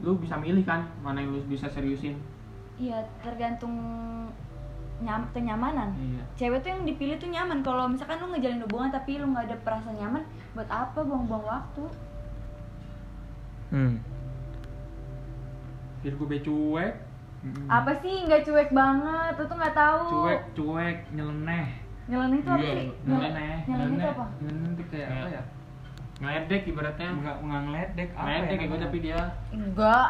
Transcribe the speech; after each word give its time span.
lu 0.00 0.20
bisa 0.20 0.36
milih 0.36 0.62
kan 0.62 0.84
mana 1.00 1.20
yang 1.20 1.32
lu 1.32 1.40
bisa 1.46 1.66
seriusin. 1.66 2.16
Iya 2.76 3.00
tergantung 3.20 3.72
nyam 4.96 5.28
kenyamanan. 5.32 5.92
Iya. 5.96 6.22
Cewek 6.36 6.60
tuh 6.60 6.70
yang 6.72 6.82
dipilih 6.84 7.16
tuh 7.16 7.28
nyaman. 7.28 7.60
Kalau 7.60 7.88
misalkan 7.88 8.20
lu 8.20 8.32
ngejalin 8.32 8.64
hubungan 8.64 8.90
tapi 8.92 9.16
lu 9.16 9.28
nggak 9.28 9.52
ada 9.52 9.56
perasaan 9.60 9.96
nyaman 9.96 10.22
buat 10.52 10.68
apa 10.68 10.98
buang-buang 11.00 11.44
waktu? 11.44 11.84
Hmm. 13.72 13.94
Virgo 16.00 16.24
be 16.24 16.38
cuek. 16.40 16.92
Apa 17.68 17.92
sih? 17.98 18.24
Nggak 18.24 18.44
cuek 18.44 18.70
banget. 18.72 19.32
Lu 19.36 19.44
tuh 19.44 19.56
nggak 19.56 19.76
tahu. 19.76 20.04
Cuek 20.24 20.42
cuek 20.54 20.98
nyeleneh. 21.12 21.68
Nyeleneh 22.06 22.38
itu 22.38 22.50
apa 22.50 22.62
Iya, 22.62 22.74
sih? 22.78 22.88
nyeleneh. 23.02 23.56
nyeleneh 23.66 23.96
itu 23.98 24.08
apa? 24.08 24.24
Nyeleneh 24.38 24.70
itu 24.72 24.84
kayak 24.92 25.08
apa 25.10 25.28
ya 25.28 25.42
ngeledek 26.16 26.62
ibaratnya. 26.66 27.08
Nggak 27.12 27.36
nggak 27.40 27.60
ngeledek 27.62 28.08
apa 28.10 28.24
ngeledek 28.24 28.46
ya 28.46 28.56
kayak 28.56 28.68
gue 28.68 28.80
tapi 28.80 28.98
dia 29.00 29.20
enggak. 29.50 30.08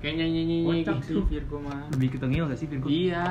Kayak 0.00 0.14
nyanyi 0.16 0.40
nyanyi 0.40 0.58
kocak 0.80 0.96
sih 0.98 1.12
gitu. 1.12 1.20
Virgo 1.28 1.56
mah. 1.60 1.80
Lebih 1.92 2.08
ke 2.08 2.18
tengil 2.18 2.44
gak 2.48 2.56
sih 2.56 2.66
Virgo? 2.66 2.86
Iya. 2.88 3.26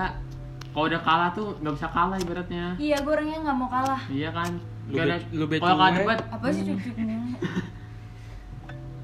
Kalau 0.70 0.86
udah 0.86 1.02
kalah 1.02 1.30
tuh 1.34 1.58
nggak 1.58 1.74
bisa 1.74 1.88
kalah 1.90 2.18
ibaratnya. 2.18 2.66
Iya 2.78 2.98
gue 3.02 3.10
orangnya 3.10 3.38
nggak 3.42 3.58
mau 3.58 3.70
kalah. 3.70 4.02
Iya 4.06 4.30
kan? 4.30 4.52
Lu 4.86 4.94
Kayak 4.94 5.02
be- 5.02 5.10
ada- 5.12 5.28
lu 5.32 5.46
kalau 5.58 5.76
kalah 5.76 5.92
debat 5.96 6.20
apa 6.30 6.46
sih 6.50 6.62
cuek 6.64 6.82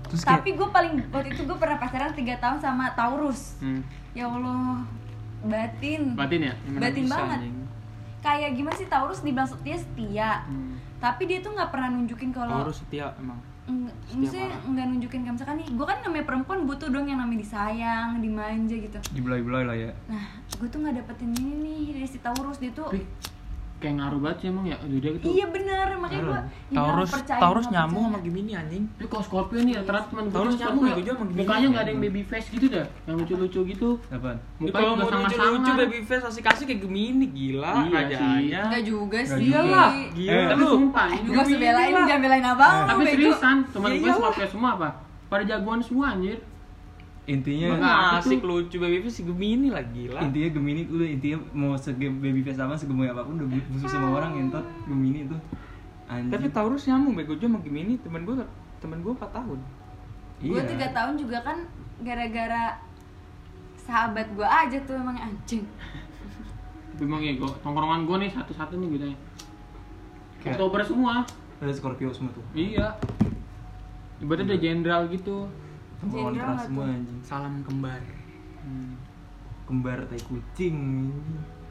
terus 0.05 0.21
kayak 0.21 0.37
tapi 0.37 0.53
gue 0.53 0.67
paling 0.69 0.93
waktu 1.09 1.29
itu 1.33 1.41
gue 1.43 1.57
pernah 1.57 1.77
pacaran 1.81 2.13
3 2.13 2.21
tahun 2.37 2.57
sama 2.61 2.93
Taurus. 2.93 3.57
Hmm. 3.57 3.81
ya 4.13 4.29
Allah. 4.29 4.85
Batin. 5.41 6.13
Batin 6.13 6.41
ya? 6.41 6.53
Batin 6.71 7.05
banget. 7.05 7.39
kayak 8.21 8.57
gimana 8.57 8.73
sih 8.73 8.85
Taurus 8.85 9.21
dibilang 9.21 9.45
setia 9.45 9.77
setia? 9.77 10.29
Hmm. 10.45 10.77
Tapi 11.05 11.29
dia 11.29 11.37
tuh 11.45 11.53
nggak 11.53 11.69
pernah 11.69 11.93
nunjukin 11.93 12.33
kalau 12.33 12.65
Taurus 12.65 12.81
setia 12.81 13.13
emang. 13.21 13.37
Maksudnya 13.65 14.57
nggak 14.65 14.85
nunjukin 14.89 15.21
kayak 15.21 15.35
misalkan 15.37 15.57
nih 15.61 15.69
gue 15.69 15.85
kan 15.85 16.01
namanya 16.01 16.25
perempuan 16.25 16.65
butuh 16.65 16.89
dong 16.89 17.05
yang 17.05 17.21
namanya 17.21 17.45
disayang 17.45 18.17
dimanja 18.17 18.73
gitu. 18.73 18.97
Dibelai-belai 19.13 19.63
lah 19.69 19.77
ya. 19.77 19.91
Nah 20.09 20.25
gue 20.57 20.65
tuh 20.65 20.81
nggak 20.81 21.05
dapetin 21.05 21.29
ini 21.37 21.53
nih 21.61 21.83
dari 22.01 22.07
si 22.09 22.17
Taurus 22.17 22.57
dia 22.57 22.73
tuh 22.73 22.89
kayak 23.85 23.95
ngaruh 23.95 24.19
banget 24.19 24.37
sih 24.39 24.47
emang 24.49 24.65
ya 24.65 24.77
dia 24.81 25.11
gitu. 25.13 25.25
Iya 25.29 25.45
bener 25.47 25.87
makanya 25.95 26.23
gue 26.23 26.39
Taurus 26.71 27.11
Taurus 27.23 27.65
nyambung 27.69 28.03
sama 28.07 28.19
Gemini 28.19 28.51
anjing. 28.51 28.83
Tapi 28.91 29.05
kalau 29.05 29.23
Scorpio 29.23 29.61
nih 29.61 29.73
rata-rata 29.77 30.07
teman 30.09 30.23
gue 30.25 30.33
Taurus 30.33 30.53
Scorpio, 30.55 30.81
ya, 30.81 30.81
gua 30.81 30.97
juga 30.97 31.11
sama 31.11 31.23
Gemini. 31.23 31.39
mukanya 31.39 31.67
nggak 31.69 31.83
ada 31.83 31.91
yang 31.91 32.01
baby 32.01 32.21
face 32.23 32.47
gitu 32.49 32.65
dah 32.67 32.85
yang 33.03 33.15
lucu-lucu 33.15 33.59
gitu. 33.67 33.89
Apaan? 34.07 34.37
Mukanya 34.57 34.73
kalau 34.75 34.89
mau 34.91 34.97
lucu 34.97 35.13
sangar-sangar 35.13 35.51
lucu 35.53 35.71
baby 35.77 35.99
face 36.01 36.23
pasti 36.23 36.41
kasih 36.41 36.63
kayak 36.65 36.81
Gemini 36.81 37.25
gila 37.27 37.73
Iya 37.77 37.93
rajanya. 37.95 38.61
Enggak 38.65 38.83
juga 38.83 39.19
sih. 39.21 39.45
juga. 39.45 39.59
Lah, 39.61 39.89
Eh, 39.91 40.07
gila. 40.11 40.41
Tapi 40.47 40.59
lu. 40.59 40.67
sumpah 40.71 41.07
ini 41.11 41.23
juga 41.23 41.41
sebelain 41.45 41.91
jangan 41.93 42.19
belain 42.19 42.45
abang 42.47 42.75
tapi 42.83 43.01
seriusan 43.05 43.55
teman 43.69 43.87
Iya 43.87 43.93
gue 43.93 44.03
iyalah. 44.03 44.17
Scorpio 44.19 44.47
semua 44.49 44.69
apa? 44.73 44.89
Pada 45.25 45.43
jagoan 45.43 45.79
semua 45.79 46.05
anjir 46.11 46.37
intinya. 47.25 47.67
Masa 47.73 47.85
itu- 48.21 48.37
asik 48.37 48.41
lucu 48.41 48.75
baby 48.77 49.01
face 49.01 49.17
si 49.17 49.23
Gemini 49.25 49.73
lah 49.73 49.81
gila. 49.89 50.21
Intinya 50.21 50.49
Gemini 50.53 50.81
udah 50.85 51.07
intinya 51.09 51.37
mau 51.51 51.73
sege 51.73 52.07
baby 52.09 52.41
face 52.41 52.61
apa 52.61 52.77
segemoy 52.77 53.09
apa 53.09 53.25
pun 53.25 53.41
udah 53.41 53.47
musuh 53.49 53.89
sama 53.89 54.13
orang 54.13 54.37
entot. 54.37 54.65
Gemini 54.85 55.25
itu 55.25 55.37
anjing. 56.05 56.29
Tapi 56.29 56.47
Taurus 56.53 56.85
nyambung 56.85 57.17
bego. 57.17 57.33
Juga 57.33 57.49
sama 57.49 57.59
Gemini 57.65 57.97
temen 57.97 58.21
gue 58.23 58.35
temen 58.77 58.97
gue 59.01 59.11
4 59.11 59.25
tahun. 59.33 59.59
Gue 60.45 60.53
iya 60.53 60.61
tiga 60.63 60.87
tahun 60.93 61.13
juga 61.17 61.37
kan 61.41 61.57
gara-gara 62.05 62.77
sahabat 63.79 64.27
gue 64.33 64.45
aja 64.45 64.77
tuh 64.85 64.93
emang 64.93 65.17
anjing. 65.17 65.65
Tapi 66.93 67.03
emang 67.09 67.21
ya 67.21 67.33
gue 67.33 67.49
tongkrongan 67.61 68.05
gue 68.05 68.17
nih 68.21 68.31
satu-satu 68.31 68.77
nih 68.77 68.89
gitu 68.97 69.05
ya 69.09 69.17
Oktober 70.45 70.77
semua. 70.85 71.25
ada 71.57 71.71
Scorpio 71.73 72.13
semua 72.13 72.29
tuh. 72.35 72.45
Iya. 72.53 72.93
Ibaratnya 74.21 74.53
udah 74.53 74.59
jenderal 74.61 75.01
gitu 75.09 75.49
keras 76.01 76.35
nggak 76.35 76.65
semua 76.67 76.85
anjing. 76.91 77.19
Salam 77.23 77.53
kembar. 77.63 78.01
Hmm. 78.65 78.97
kembar 79.65 79.97
tai 80.05 80.21
kucing 80.21 80.77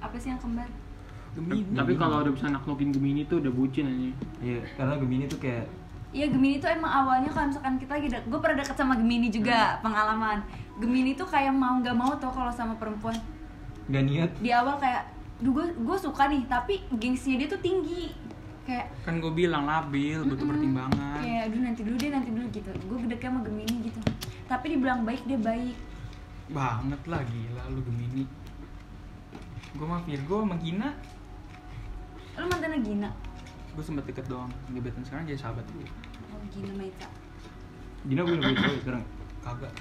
apa 0.03 0.17
sih 0.19 0.29
yang 0.35 0.41
kembar? 0.43 0.67
Gemini. 1.35 1.75
Tapi 1.75 1.93
kalau 1.99 2.23
udah 2.23 2.33
bisa 2.35 2.47
naklukin 2.47 2.95
Gemini 2.95 3.27
tuh 3.27 3.43
udah 3.43 3.51
bucin 3.51 3.91
aja 3.91 4.11
iya 4.39 4.63
karena 4.79 4.95
Gemini 4.99 5.25
tuh 5.27 5.41
kayak 5.43 5.67
Iya 6.15 6.31
Gemini 6.31 6.63
tuh 6.63 6.71
emang 6.71 6.93
awalnya 6.95 7.27
kalau 7.27 7.51
misalkan 7.51 7.75
kita 7.75 7.99
lagi 7.99 8.07
gue 8.07 8.39
pernah 8.39 8.63
deket 8.63 8.79
sama 8.79 8.95
Gemini 8.95 9.35
juga 9.35 9.83
pengalaman. 9.83 10.47
Gemini 10.79 11.19
tuh 11.19 11.27
kayak 11.27 11.51
mau 11.51 11.83
nggak 11.83 11.97
mau 11.99 12.15
tuh 12.23 12.31
kalau 12.31 12.55
sama 12.55 12.79
perempuan. 12.79 13.19
Gak 13.91 14.05
niat? 14.07 14.31
Di 14.39 14.55
awal 14.55 14.79
kayak 14.79 15.11
duh 15.43 15.51
gue 15.75 15.97
suka 15.99 16.31
nih 16.31 16.47
tapi 16.47 16.87
gengsinya 17.03 17.43
dia 17.43 17.49
tuh 17.51 17.59
tinggi. 17.59 18.15
Kayak 18.63 18.95
kan 19.03 19.19
gue 19.19 19.33
bilang 19.35 19.67
labil 19.67 20.23
butuh 20.23 20.39
Mm-mm. 20.39 20.51
pertimbangan. 20.55 21.19
Kayak 21.19 21.51
aduh 21.51 21.61
nanti 21.67 21.81
dulu 21.83 21.97
deh 21.99 22.11
nanti 22.15 22.31
dulu 22.31 22.47
gitu. 22.55 22.71
Gue 22.87 22.97
deketnya 23.11 23.31
sama 23.35 23.41
Gemini 23.43 23.77
gitu 23.91 23.99
tapi 24.55 24.79
dibilang 24.79 25.03
baik 25.03 25.27
dia 25.27 25.35
baik. 25.35 25.75
Banget 26.55 27.03
lah 27.11 27.27
gila 27.27 27.63
lu 27.75 27.83
Gemini. 27.83 28.23
Gue 29.75 29.87
mah 29.91 29.99
Virgo 30.07 30.47
sama 30.47 30.55
Gina. 30.63 30.95
Lu 32.39 32.47
mantannya 32.47 32.79
Gina? 32.79 33.11
Gue 33.75 33.83
sempet 33.83 34.07
deket 34.07 34.31
doang 34.31 34.55
gebetan 34.71 35.03
sekarang 35.03 35.27
jadi 35.27 35.35
sahabat 35.35 35.67
gue 35.75 35.83
oh 36.31 36.39
Gina 36.55 36.71
Maita 36.79 37.11
Gina 38.07 38.23
gue 38.23 38.39
udah 38.39 38.55
cowok 38.55 38.79
sekarang. 38.87 39.05
Kagak 39.43 39.73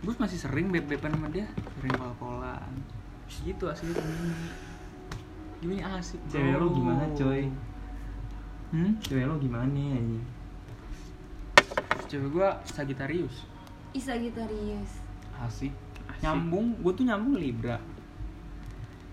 gue 0.00 0.14
masih 0.16 0.38
sering 0.40 0.68
beb-beban 0.68 1.12
sama 1.16 1.28
dia. 1.32 1.48
Sering 1.80 1.94
kol-kolan 1.96 2.72
gitu 3.30 3.64
asli 3.72 3.96
Gemini. 3.96 4.32
Gemini 5.64 5.82
asik 5.88 6.20
bro. 6.28 6.32
cewek 6.36 6.56
lo 6.60 6.66
gimana 6.76 7.04
coy? 7.16 7.42
Hmm? 8.76 8.92
cewek 9.00 9.24
lo 9.24 9.34
gimana 9.40 9.80
anjing? 9.96 10.24
Cewek 12.10 12.28
gue 12.28 12.48
Sagittarius 12.68 13.49
Isa 13.92 14.14
Gitarius 14.16 15.10
asik. 15.40 15.72
Asik. 16.10 16.20
nyambung 16.20 16.76
gue 16.84 16.92
tuh 16.92 17.04
nyambung 17.08 17.34
Libra. 17.40 17.80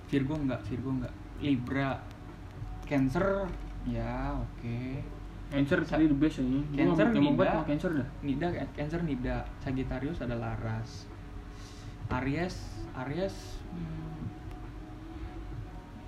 Virgo 0.08 0.36
enggak 0.36 0.62
Virgo 0.68 0.90
enggak. 0.92 1.14
Libra. 1.40 2.00
Cancer. 2.88 3.48
Ya 3.88 4.36
oke. 4.36 5.04
Cancer 5.48 5.80
tadi 5.88 6.12
the 6.12 6.18
best 6.18 6.44
aja 6.44 6.60
Cancer 6.76 7.08
Nida. 7.16 7.52
Cancer 7.64 7.92
dah. 7.96 8.08
Nida 8.24 8.48
Cancer 8.76 9.02
Nida. 9.04 9.38
Sagittarius 9.64 10.20
ada 10.20 10.36
Laras. 10.36 11.08
Aries 12.08 12.56
Aries. 12.98 13.36
Hmm, 13.72 14.32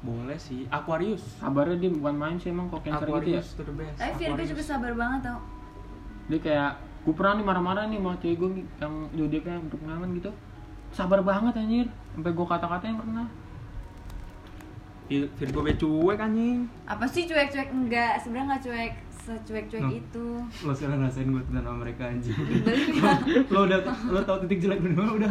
boleh 0.01 0.39
sih. 0.39 0.65
Aquarius. 0.71 1.21
Sabarnya 1.37 1.77
dia 1.77 1.91
bukan 1.91 2.15
main 2.17 2.35
sih 2.39 2.49
emang 2.49 2.71
kok 2.71 2.81
Cancer 2.81 3.07
gitu 3.07 3.13
ya. 3.13 3.39
Aquarius 3.39 3.47
to 3.55 3.61
the 3.63 3.75
best. 3.75 3.95
Tapi 3.99 4.11
Virgo 4.17 4.33
Aquarius. 4.33 4.49
juga 4.51 4.63
sabar 4.63 4.91
banget 4.95 5.21
tau. 5.27 5.39
Dia 6.29 6.39
kayak 6.39 6.73
Gue 6.99 7.13
pernah 7.15 7.39
nih 7.39 7.45
marah-marah 7.47 7.83
nih 7.87 7.97
sama 7.97 8.13
cewek 8.19 8.35
gue 8.37 8.49
yang 8.77 8.93
zodiaknya 9.15 9.55
untuk 9.59 9.77
pengalaman 9.79 10.09
gitu. 10.15 10.31
Sabar 10.91 11.19
banget 11.21 11.53
anjir. 11.55 11.87
Sampai 12.13 12.31
gue 12.33 12.45
kata-katain 12.45 12.97
pernah. 12.97 13.27
Vir- 15.09 15.31
Virgo 15.41 15.59
be 15.65 15.73
cuek 15.73 16.19
anjing. 16.21 16.69
Apa 16.85 17.05
sih 17.09 17.25
cuek-cuek? 17.25 17.73
Enggak 17.73 18.21
sebenarnya 18.21 18.45
nggak 18.53 18.61
cuek 18.61 18.93
secuek-cuek 19.19 19.81
No. 19.81 19.89
itu. 19.89 20.27
Lo 20.65 20.71
sekarang 20.73 21.01
ngerasain 21.01 21.29
gue 21.29 21.43
sama 21.49 21.77
mereka 21.81 22.03
anjing. 22.05 22.37
Beli 22.37 22.97
ya. 22.97 23.13
lo 23.53 23.59
udah 23.65 23.79
lo 24.05 24.19
tau 24.21 24.37
titik 24.45 24.59
jelek 24.61 24.79
bener 24.85 25.09
udah 25.09 25.29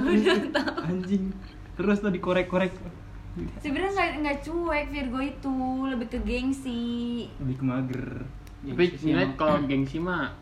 anjing. 0.83 1.31
Terus 1.79 2.03
tuh 2.03 2.11
dikorek-korek. 2.11 2.75
Sebenarnya 3.63 3.93
nggak 3.95 4.11
nggak 4.19 4.39
cuek 4.43 4.87
Virgo 4.91 5.21
itu. 5.23 5.57
Lebih 5.95 6.07
ke 6.11 6.19
gengsi. 6.27 6.83
Lebih 7.39 7.55
ke 7.55 7.65
mager. 7.65 8.07
Tapi 8.59 8.85
emang. 9.07 9.39
kalau 9.39 9.63
gengsi 9.63 10.03
mah 10.03 10.35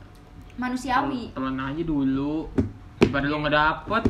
manusiawi. 0.56 1.32
Telan 1.36 1.60
aja 1.60 1.82
dulu 1.84 2.48
Daripada 2.96 3.26
lo 3.28 3.36
nggak 3.44 3.54
dapet. 3.54 4.04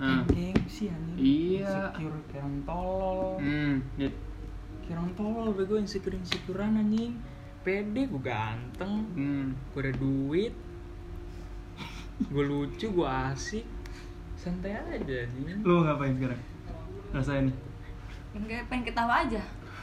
Nah. 0.00 0.24
Gengsi 0.26 0.88
anjing. 0.88 1.16
Iya. 1.20 1.92
insecure 1.94 2.18
kayak 2.32 2.42
orang 2.42 2.58
tolol. 2.64 3.28
Hmm 3.38 3.74
dia- 4.00 4.18
kayak 4.82 4.96
orang 4.96 5.10
tolol 5.14 5.48
bego 5.52 5.74
insecure 5.76 6.16
insecurean 6.16 6.80
anjing. 6.80 7.20
Pede 7.60 8.08
gue 8.08 8.22
ganteng. 8.24 9.04
Hmm. 9.14 9.46
Gue 9.76 9.80
ada 9.84 9.92
duit. 9.94 10.52
Gue 12.32 12.44
lucu 12.44 12.86
gue 12.88 13.08
asik. 13.08 13.64
Santai 14.40 14.74
aja 14.74 14.96
anjing. 15.28 15.60
Lo 15.62 15.84
ngapain 15.84 16.16
sekarang? 16.16 16.40
Rasain. 17.12 17.46
Nih 18.32 18.38
enggak 18.40 18.64
pengen 18.66 18.84
ketawa 18.88 19.22
aja. 19.22 19.42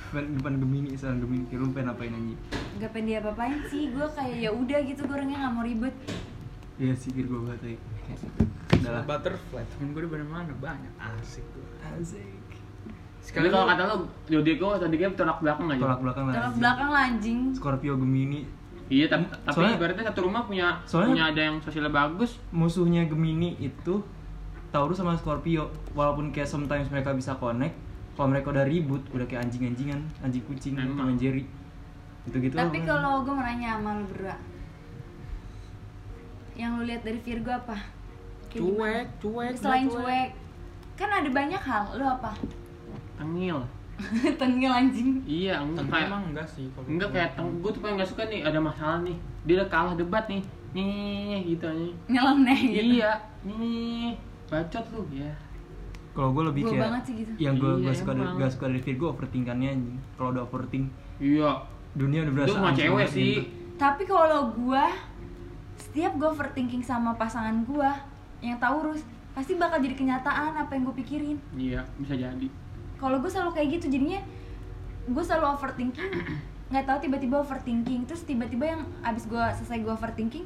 Depan, 0.09 0.35
depan 0.35 0.53
Gemini 0.57 0.97
sekarang 0.97 1.21
Gemini. 1.21 1.45
Lu 1.53 1.69
pengen 1.69 1.94
apain 1.94 2.12
anjing 2.12 2.39
nggak 2.77 2.91
pengen 2.91 3.06
dia 3.07 3.19
apain 3.19 3.57
sih 3.65 3.89
gue 3.89 4.07
kayak 4.13 4.38
ya 4.38 4.50
udah 4.50 4.79
gitu 4.85 5.01
gue 5.03 5.15
orangnya 5.15 5.38
nggak 5.41 5.53
mau 5.53 5.63
ribet. 5.63 5.95
Iya 6.77 6.94
sih 6.94 7.09
Virgo 7.09 7.41
banget 7.41 7.62
ya 7.63 7.77
Kayak, 8.06 8.19
udah 8.77 8.91
lah. 8.94 9.03
Butterfly 9.03 9.63
temen 9.65 9.88
gue 9.91 10.01
di 10.06 10.09
mana 10.09 10.25
mana? 10.25 10.53
Banyak. 10.56 10.94
Asik 10.97 11.45
gue 11.51 11.65
asik. 11.97 12.38
Tapi 13.27 13.50
kalau 13.50 13.65
kata 13.68 13.83
lo 13.83 13.95
zodiak 14.24 14.57
gue 14.57 14.69
tadi 14.79 14.95
kayak 14.95 15.13
tolak 15.18 15.38
belakang 15.41 15.68
aja. 15.68 15.81
Tolak 15.83 16.00
belakang 16.00 16.24
lah 16.29 16.33
tolak 16.33 16.56
belakang 16.56 16.89
lah 16.94 17.01
anjing. 17.03 17.39
Scorpio 17.51 17.94
Gemini. 17.97 18.41
Iya 18.88 19.12
tapi, 19.12 19.27
tapi 19.44 19.51
Soalnya- 19.51 19.75
ibaratnya 19.75 20.06
satu 20.07 20.21
rumah 20.23 20.47
punya 20.47 20.68
Soalnya- 20.88 21.12
punya 21.12 21.25
ada 21.35 21.41
yang 21.44 21.56
sosialnya 21.59 21.91
bagus. 21.91 22.39
musuhnya 22.56 23.03
Gemini 23.03 23.59
itu 23.59 24.00
Taurus 24.71 25.01
sama 25.01 25.18
Scorpio. 25.19 25.68
Walaupun 25.91 26.31
kayak 26.31 26.47
sometimes 26.47 26.88
mereka 26.88 27.12
bisa 27.12 27.35
connect 27.35 27.75
kalau 28.15 28.33
mereka 28.33 28.50
udah 28.50 28.65
ribut 28.65 29.03
udah 29.13 29.30
kayak 29.30 29.45
anjing-anjingan 29.45 30.01
anjing 30.25 30.41
kucing 30.50 30.73
and 30.73 30.89
Jerry 31.21 31.45
gitu 32.27 32.38
gitu 32.44 32.53
tapi 32.59 32.83
kalau 32.83 33.24
gue 33.24 33.33
mau 33.33 33.44
nanya 33.44 33.79
sama 33.79 33.97
lu 33.97 34.06
berdua 34.12 34.35
yang 36.57 36.81
lu 36.81 36.89
lihat 36.89 37.06
dari 37.06 37.21
Virgo 37.21 37.53
apa? 37.53 37.77
Kayak 38.50 38.65
cuek 38.65 38.74
gimana? 38.74 39.21
cuek 39.21 39.53
selain 39.62 39.85
dia 39.85 39.94
cuek 39.94 40.29
kan 40.97 41.09
ada 41.13 41.29
banyak 41.29 41.62
hal. 41.62 41.83
Lu 41.94 42.06
apa? 42.09 42.33
Tengil. 43.21 43.57
Tengil 44.41 44.71
anjing. 44.74 45.21
Iya 45.29 45.62
enggak 45.62 45.85
kayak 45.85 46.09
emang 46.09 46.24
enggak 46.33 46.47
sih 46.50 46.65
kalau 46.74 46.89
enggak 46.89 47.09
kayak 47.13 47.29
teng 47.38 47.50
gue 47.62 47.69
tuh 47.69 47.81
paling 47.85 47.95
nggak 48.01 48.09
suka 48.09 48.25
nih 48.25 48.41
ada 48.41 48.57
masalah 48.57 49.00
nih. 49.06 49.18
Dia 49.45 49.53
udah 49.62 49.69
kalah 49.69 49.94
debat 49.94 50.25
nih. 50.25 50.41
Nih 50.73 51.38
gitu 51.45 51.65
aja. 51.69 51.89
Nyeleneh 52.09 52.59
gitu. 52.65 52.94
Iya 52.97 53.12
nih 53.45 54.18
bacot 54.50 54.85
lu 54.97 55.01
ya. 55.13 55.31
Kalau 56.18 56.33
gue 56.33 56.44
lebih 56.50 56.62
Gua 56.65 56.71
kayak 56.73 56.83
banget 56.89 57.03
sih 57.06 57.13
gitu. 57.21 57.31
yang 57.38 57.56
gue 57.62 57.71
Iya, 57.77 57.94
suka 57.94 58.12
dari 58.18 58.31
gak 58.41 58.51
suka 58.57 58.65
dari 58.73 58.81
Virgo 58.81 59.06
overthinkannya 59.13 59.69
anjing. 59.69 59.97
Kalau 60.18 60.30
udah 60.33 60.44
overthink. 60.50 60.89
Iya 61.21 61.76
dunia 61.97 62.23
udah 62.23 62.33
berasa 62.33 62.53
itu 62.53 62.61
anjing 62.61 62.77
cewek 62.85 63.07
sih. 63.09 63.25
gitu. 63.25 63.41
tapi 63.81 64.03
kalau 64.05 64.53
gua 64.53 64.94
setiap 65.77 66.13
gua 66.17 66.29
overthinking 66.33 66.85
sama 66.85 67.17
pasangan 67.17 67.65
gua 67.65 67.97
yang 68.41 68.61
Taurus 68.61 69.01
pasti 69.38 69.53
bakal 69.53 69.77
jadi 69.77 69.94
kenyataan 69.94 70.57
apa 70.57 70.73
yang 70.73 70.89
gue 70.89 70.97
pikirin. 70.97 71.38
Iya 71.53 71.85
bisa 72.01 72.17
jadi. 72.17 72.47
Kalau 72.97 73.21
gue 73.21 73.29
selalu 73.29 73.53
kayak 73.53 73.67
gitu 73.77 73.94
jadinya 73.94 74.17
gue 75.05 75.23
selalu 75.23 75.45
overthinking 75.53 76.09
nggak 76.73 76.83
tahu 76.89 76.97
tiba-tiba 77.05 77.45
overthinking 77.45 78.09
terus 78.09 78.25
tiba-tiba 78.25 78.65
yang 78.65 78.81
abis 79.05 79.29
gue 79.29 79.44
selesai 79.61 79.77
gue 79.77 79.94
overthinking 79.94 80.45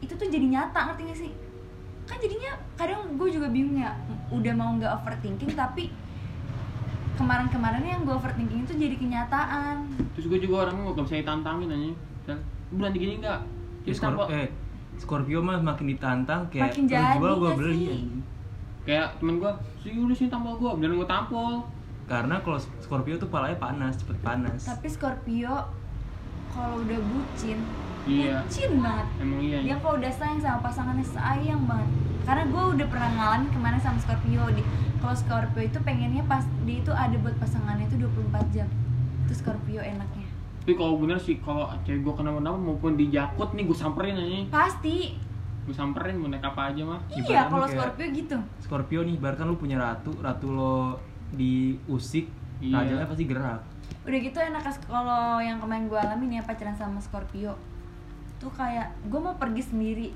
itu 0.00 0.12
tuh 0.16 0.28
jadi 0.32 0.48
nyata 0.48 0.92
ngerti 0.92 1.02
gak 1.12 1.18
sih? 1.28 1.32
Kan 2.08 2.16
jadinya 2.24 2.56
kadang 2.80 3.20
gue 3.20 3.28
juga 3.28 3.52
bingung 3.52 3.84
ya 3.84 3.92
udah 4.32 4.52
mau 4.56 4.72
nggak 4.80 4.92
overthinking 4.96 5.52
tapi 5.52 5.92
kemarin-kemarin 7.16 7.82
yang 7.82 8.00
gue 8.02 8.12
overthinking 8.12 8.62
itu 8.62 8.72
jadi 8.74 8.94
kenyataan. 8.94 9.76
Terus 10.12 10.26
gue 10.26 10.38
juga 10.38 10.54
orangnya 10.62 10.90
gak 10.90 11.02
bisa 11.02 11.16
ditantangin 11.18 11.68
aja 11.68 11.90
Dan, 12.24 12.38
berani 12.70 12.96
gini 12.96 13.14
nggak? 13.18 13.40
Ya, 13.40 13.84
Terus 13.84 13.96
Skor- 13.96 14.14
tambah 14.14 14.26
eh 14.30 14.48
Scorpio 14.96 15.38
mah 15.40 15.58
makin 15.58 15.86
ditantang 15.88 16.48
kayak 16.48 16.70
Makin 16.70 16.84
jadi 16.86 17.16
jual 17.16 17.34
gue 17.36 17.50
beli 17.54 17.76
sih? 17.76 18.00
kayak 18.82 19.18
temen 19.18 19.36
gue 19.36 19.50
sih 19.78 19.92
udah 19.92 20.14
sini 20.14 20.28
tampol 20.28 20.54
gue 20.56 20.70
beneran 20.74 20.96
gue 20.96 21.06
tampol. 21.06 21.54
Karena 22.04 22.38
kalau 22.38 22.54
Scorpio 22.78 23.14
tuh 23.16 23.26
palanya 23.26 23.56
panas, 23.56 23.96
cepet 23.96 24.14
panas. 24.20 24.62
tapi 24.62 24.86
Scorpio 24.86 25.52
kalau 26.48 26.80
udah 26.80 26.98
bucin 27.02 27.58
Iya. 28.04 28.38
bucin 28.40 28.78
banget. 28.78 29.06
Emang 29.18 29.40
iya 29.40 29.58
dia 29.60 29.76
kalau 29.76 29.96
udah 29.96 30.08
sayang 30.08 30.38
sama 30.38 30.58
pasangannya 30.60 31.02
sayang 31.02 31.62
banget. 31.62 31.90
Karena 32.22 32.42
gue 32.44 32.62
udah 32.72 32.86
pernah 32.86 33.10
ngalamin 33.12 33.50
kemarin 33.50 33.78
sama 33.78 33.98
Scorpio 33.98 34.46
di 34.50 34.62
kalau 34.98 35.14
Scorpio 35.14 35.62
itu 35.62 35.78
pengennya 35.80 36.22
pas 36.24 36.44
dia 36.62 36.76
itu 36.78 36.90
ada 36.90 37.16
buat 37.18 37.36
pasangannya 37.36 37.86
itu 37.86 37.96
24 37.98 38.54
jam. 38.54 38.68
Itu 39.24 39.32
Scorpio 39.34 39.80
enaknya. 39.80 40.26
Tapi 40.60 40.72
kalau 40.74 40.98
bener 40.98 41.18
sih 41.18 41.38
kalau 41.38 41.70
cewek 41.82 42.02
gue 42.02 42.14
kenapa-napa 42.14 42.58
maupun 42.58 42.94
di 42.94 43.06
jakut 43.08 43.54
nih 43.54 43.64
gue 43.64 43.76
samperin 43.76 44.18
aja. 44.18 44.40
Pasti. 44.50 45.14
Gue 45.62 45.74
samperin 45.74 46.18
mau 46.18 46.26
naik 46.26 46.42
apa 46.42 46.74
aja 46.74 46.82
mah. 46.82 47.00
Iya 47.08 47.46
kalau 47.46 47.66
kayak- 47.66 47.74
Scorpio 47.74 48.06
gitu. 48.12 48.36
Scorpio 48.60 49.00
nih, 49.02 49.16
bahkan 49.16 49.46
lu 49.46 49.54
punya 49.54 49.78
ratu, 49.78 50.14
ratu 50.18 50.50
lo 50.50 50.98
diusik, 51.30 52.26
Iya. 52.58 52.82
rajanya 52.82 53.06
pasti 53.06 53.24
gerak. 53.24 53.62
udah 54.06 54.22
gitu 54.22 54.38
enak 54.38 54.62
kalau 54.86 55.42
yang 55.42 55.58
kemarin 55.58 55.90
gue 55.90 55.98
alamin 55.98 56.38
ya 56.38 56.42
pacaran 56.46 56.78
sama 56.78 57.02
Scorpio. 57.02 57.58
Tuh 58.38 58.50
kayak 58.54 58.94
gue 59.02 59.18
mau 59.18 59.34
pergi 59.34 59.66
sendiri 59.66 60.14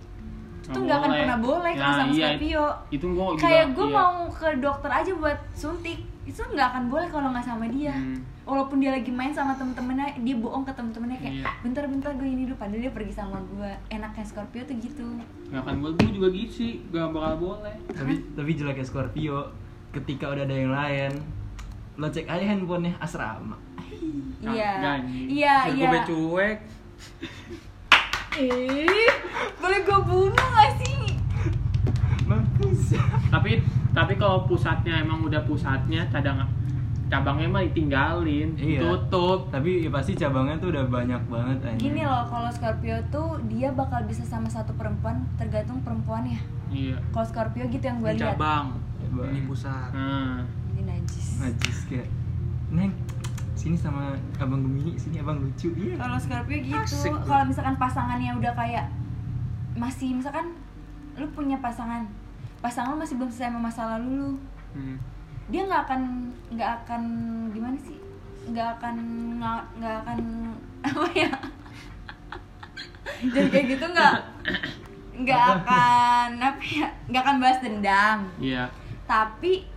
itu 0.61 0.69
tuh 0.69 0.81
Nggak 0.83 0.97
akan 0.97 1.09
boleh. 1.09 1.21
pernah 1.21 1.39
boleh 1.41 1.73
kalau 1.73 1.89
Nah, 1.89 1.99
sama 1.99 2.13
iya, 2.13 2.27
Scorpio. 2.29 2.65
itu 2.91 3.07
gue 3.07 3.25
juga 3.31 3.41
kayak 3.41 3.67
gue 3.71 3.87
iya. 3.87 3.97
mau 3.97 4.15
ke 4.29 4.49
dokter 4.57 4.91
aja 4.93 5.13
buat 5.15 5.39
suntik. 5.53 5.99
Itu 6.23 6.41
nggak 6.45 6.69
akan 6.69 6.85
boleh 6.87 7.09
kalau 7.09 7.29
nggak 7.31 7.43
sama 7.45 7.67
dia. 7.67 7.93
Hmm. 7.93 8.21
walaupun 8.43 8.83
dia 8.83 8.91
lagi 8.91 9.09
main 9.09 9.31
sama 9.31 9.55
temen-temennya 9.55 10.19
dia 10.19 10.35
bohong 10.35 10.67
ke 10.67 10.75
temen-temennya 10.75 11.19
kayak 11.19 11.35
Iya. 11.37 11.51
bentar-bentar 11.63 12.11
gue 12.13 12.27
ini 12.27 12.43
dulu. 12.45 12.59
Padahal 12.59 12.83
dia 12.83 12.91
pergi 12.91 13.15
sama 13.15 13.39
gue 13.47 13.71
enaknya 13.89 14.25
Scorpio 14.27 14.63
tuh 14.65 14.75
gitu. 14.77 15.07
Nggak 15.49 15.63
akan 15.63 15.75
gue 15.79 15.91
gue 15.95 16.11
juga 16.13 16.29
gitu 16.31 16.53
sih. 16.53 16.73
Gak 16.91 17.09
bakal 17.09 17.35
boleh. 17.39 17.75
Tapi 17.89 18.13
tapi 18.35 18.51
jeleknya 18.53 18.83
Scorpio, 18.83 19.55
ketika 19.91 20.27
udah 20.29 20.43
ada 20.43 20.57
yang 20.57 20.73
lain, 20.73 21.13
lo 21.95 22.07
cek 22.07 22.27
aja 22.27 22.43
handphonenya 22.45 22.99
asrama. 22.99 23.55
Iya. 24.43 24.73
Ganji. 24.81 25.21
iya 25.31 25.71
iya. 25.71 25.87
gue 25.87 26.01
cuek 26.05 26.59
eh 28.33 29.11
boleh 29.57 29.81
gue 29.81 29.99
bunuh 30.01 30.33
gak 30.51 30.71
sih 30.79 31.19
Mampus. 32.23 32.95
tapi 33.29 33.59
tapi 33.91 34.13
kalau 34.15 34.47
pusatnya 34.47 35.01
emang 35.01 35.23
udah 35.23 35.43
pusatnya 35.43 36.07
cadang 36.09 36.47
cabangnya 37.07 37.51
mah 37.51 37.63
ditinggalin 37.65 38.55
Iya. 38.55 38.79
tutup 38.81 39.51
Tapi 39.51 39.83
ya 39.83 39.91
pasti 39.91 40.15
cabangnya 40.15 40.55
tuh 40.57 40.71
udah 40.71 40.87
banyak 40.87 41.19
banget 41.27 41.59
anjing. 41.65 41.91
gini 41.91 42.03
loh 42.03 42.23
kalau 42.25 42.47
Scorpio 42.49 42.95
tuh 43.11 43.29
dia 43.45 43.67
bakal 43.69 44.07
bisa 44.07 44.23
sama 44.23 44.47
satu 44.47 44.71
perempuan 44.75 45.27
tergantung 45.35 45.83
perempuannya 45.83 46.39
iya 46.71 46.95
kalau 47.11 47.27
Scorpio 47.27 47.67
gitu 47.67 47.83
yang 47.83 47.99
gue 47.99 48.15
lihat 48.15 48.39
cabang 48.39 48.79
Cabang. 49.01 49.27
ini 49.29 49.41
pusat 49.43 49.91
nah 49.91 50.47
ini 50.71 50.83
najis 50.85 51.27
Najis 51.41 51.79
kayak 51.87 52.07
Neng, 52.71 52.95
sini 53.61 53.77
sama 53.77 54.17
abang 54.41 54.65
Gemini, 54.65 54.97
sini 54.97 55.21
abang 55.21 55.37
lucu. 55.37 55.69
Iya. 55.77 56.01
kalau 56.01 56.17
Scorpio 56.17 56.65
gitu 56.65 57.13
kalau 57.29 57.45
misalkan 57.45 57.77
pasangannya 57.77 58.33
udah 58.41 58.53
kayak 58.57 58.89
masih 59.77 60.17
misalkan 60.17 60.57
lu 61.21 61.29
punya 61.37 61.61
pasangan 61.61 62.09
pasangan 62.65 62.97
lu 62.97 63.05
masih 63.05 63.21
belum 63.21 63.29
selesai 63.29 63.53
sama 63.53 63.61
masa 63.69 63.83
lalu 63.97 64.09
lu 64.17 64.31
hmm. 64.73 64.97
dia 65.53 65.69
nggak 65.69 65.83
akan 65.85 66.01
nggak 66.57 66.71
akan 66.83 67.03
gimana 67.53 67.77
sih 67.85 68.01
nggak 68.49 68.81
akan 68.81 68.97
nggak 69.77 69.95
akan 70.05 70.19
apa 70.89 71.07
ya 71.13 71.31
jadi 73.21 73.49
kayak 73.53 73.67
gitu 73.77 73.85
nggak 73.93 74.17
nggak 75.21 75.45
akan 75.61 76.29
apa 76.41 76.63
ya 76.65 76.89
nggak 77.13 77.23
akan 77.29 77.37
balas 77.37 77.61
dendam 77.61 78.19
iya 78.41 78.73
tapi 79.05 79.70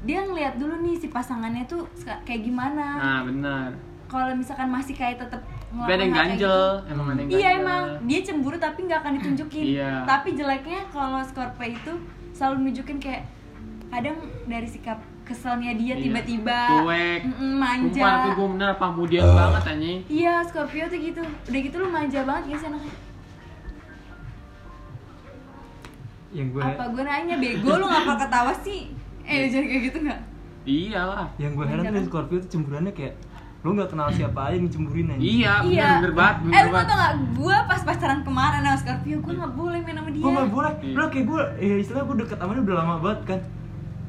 dia 0.00 0.18
ngeliat 0.20 0.56
dulu 0.56 0.80
nih 0.80 0.96
si 0.96 1.06
pasangannya 1.06 1.64
tuh 1.64 1.84
kayak 2.22 2.42
gimana 2.42 2.86
nah 2.96 3.20
benar 3.22 3.68
kalau 4.06 4.32
misalkan 4.32 4.66
masih 4.66 4.92
kayak 4.92 5.18
tetap 5.18 5.38
tapi 5.70 5.86
ada 5.88 6.02
yang 6.02 6.16
ganjel 6.16 6.60
emang 6.84 7.06
ada 7.08 7.20
yang 7.20 7.30
Iya 7.30 7.38
ganjel. 7.38 7.60
emang 7.60 7.82
dia 8.02 8.20
cemburu 8.20 8.56
tapi 8.58 8.80
nggak 8.82 9.00
akan 9.00 9.12
ditunjukin. 9.14 9.64
Iya. 9.70 10.02
Tapi 10.02 10.28
jeleknya 10.34 10.82
kalau 10.90 11.22
Scorpio 11.22 11.62
itu 11.70 11.92
selalu 12.32 12.56
nunjukin 12.66 12.98
kayak 12.98 13.22
kadang 13.86 14.18
dari 14.44 14.66
sikap 14.66 14.98
keselnya 15.22 15.70
dia 15.72 15.94
Iya. 15.94 16.02
tiba-tiba 16.02 16.58
Cuek. 16.74 17.20
mm-mm, 17.22 17.52
manja. 17.54 18.02
Sumpah, 18.02 18.10
tapi 18.18 18.28
gue 18.34 18.46
bener 18.50 18.68
apa 18.68 18.84
kemudian 18.90 19.22
banget 19.22 19.62
anjing 19.68 19.98
Iya 20.10 20.34
Scorpio 20.42 20.84
tuh 20.84 20.98
gitu. 20.98 21.22
Udah 21.22 21.60
gitu 21.62 21.76
lu 21.76 21.86
manja 21.88 22.20
banget 22.24 22.44
ya 22.44 22.56
sih 22.56 22.66
anaknya. 22.66 22.94
Yang 26.32 26.46
gue 26.48 26.62
Apa 26.64 26.82
gue 26.88 27.02
nanya 27.02 27.36
bego 27.38 27.72
lu 27.76 27.86
ngapa 27.86 28.14
ketawa 28.16 28.52
sih? 28.56 28.82
Eh 29.30 29.46
jangan 29.46 29.66
kayak 29.66 29.82
gitu 29.86 29.98
nggak? 30.02 30.20
iyalah 30.62 31.24
yang 31.36 31.52
gue 31.52 31.64
heran 31.64 31.82
tuh 31.88 32.04
Scorpio 32.04 32.36
tuh 32.38 32.50
cemburuannya 32.50 32.92
kayak 32.92 33.16
lu 33.60 33.72
nggak 33.72 33.88
kenal 33.88 34.08
siapa 34.10 34.40
aja 34.42 34.56
yang 34.56 34.68
cemburin 34.68 35.08
aja. 35.08 35.20
iya 35.20 35.52
bener 35.58 35.72
Iya. 35.72 35.90
bener 35.98 36.12
banget 36.14 36.36
eh 36.36 36.40
bener 36.42 36.60
lu 36.60 36.70
banget 36.70 36.86
tau 36.86 36.98
gak? 36.98 37.12
Gue 37.34 37.56
pas 37.62 37.80
pacaran 37.82 38.20
kemarin 38.20 38.60
sama 38.60 38.76
Scorpio 38.76 39.16
gue 39.18 39.32
nggak 39.34 39.54
boleh 39.54 39.78
main 39.80 39.96
sama 39.96 40.10
dia. 40.10 40.20
Gue 40.20 40.30
nggak 40.30 40.50
boleh. 40.50 40.72
Iya. 40.80 40.94
Lo 40.94 41.04
kayak 41.06 41.26
gue, 41.26 41.42
ya 41.58 41.74
istilah 41.78 42.02
gue 42.02 42.16
deket 42.18 42.36
sama 42.36 42.52
dia 42.52 42.62
udah 42.62 42.76
lama 42.76 42.94
banget 42.98 43.20
kan. 43.24 43.40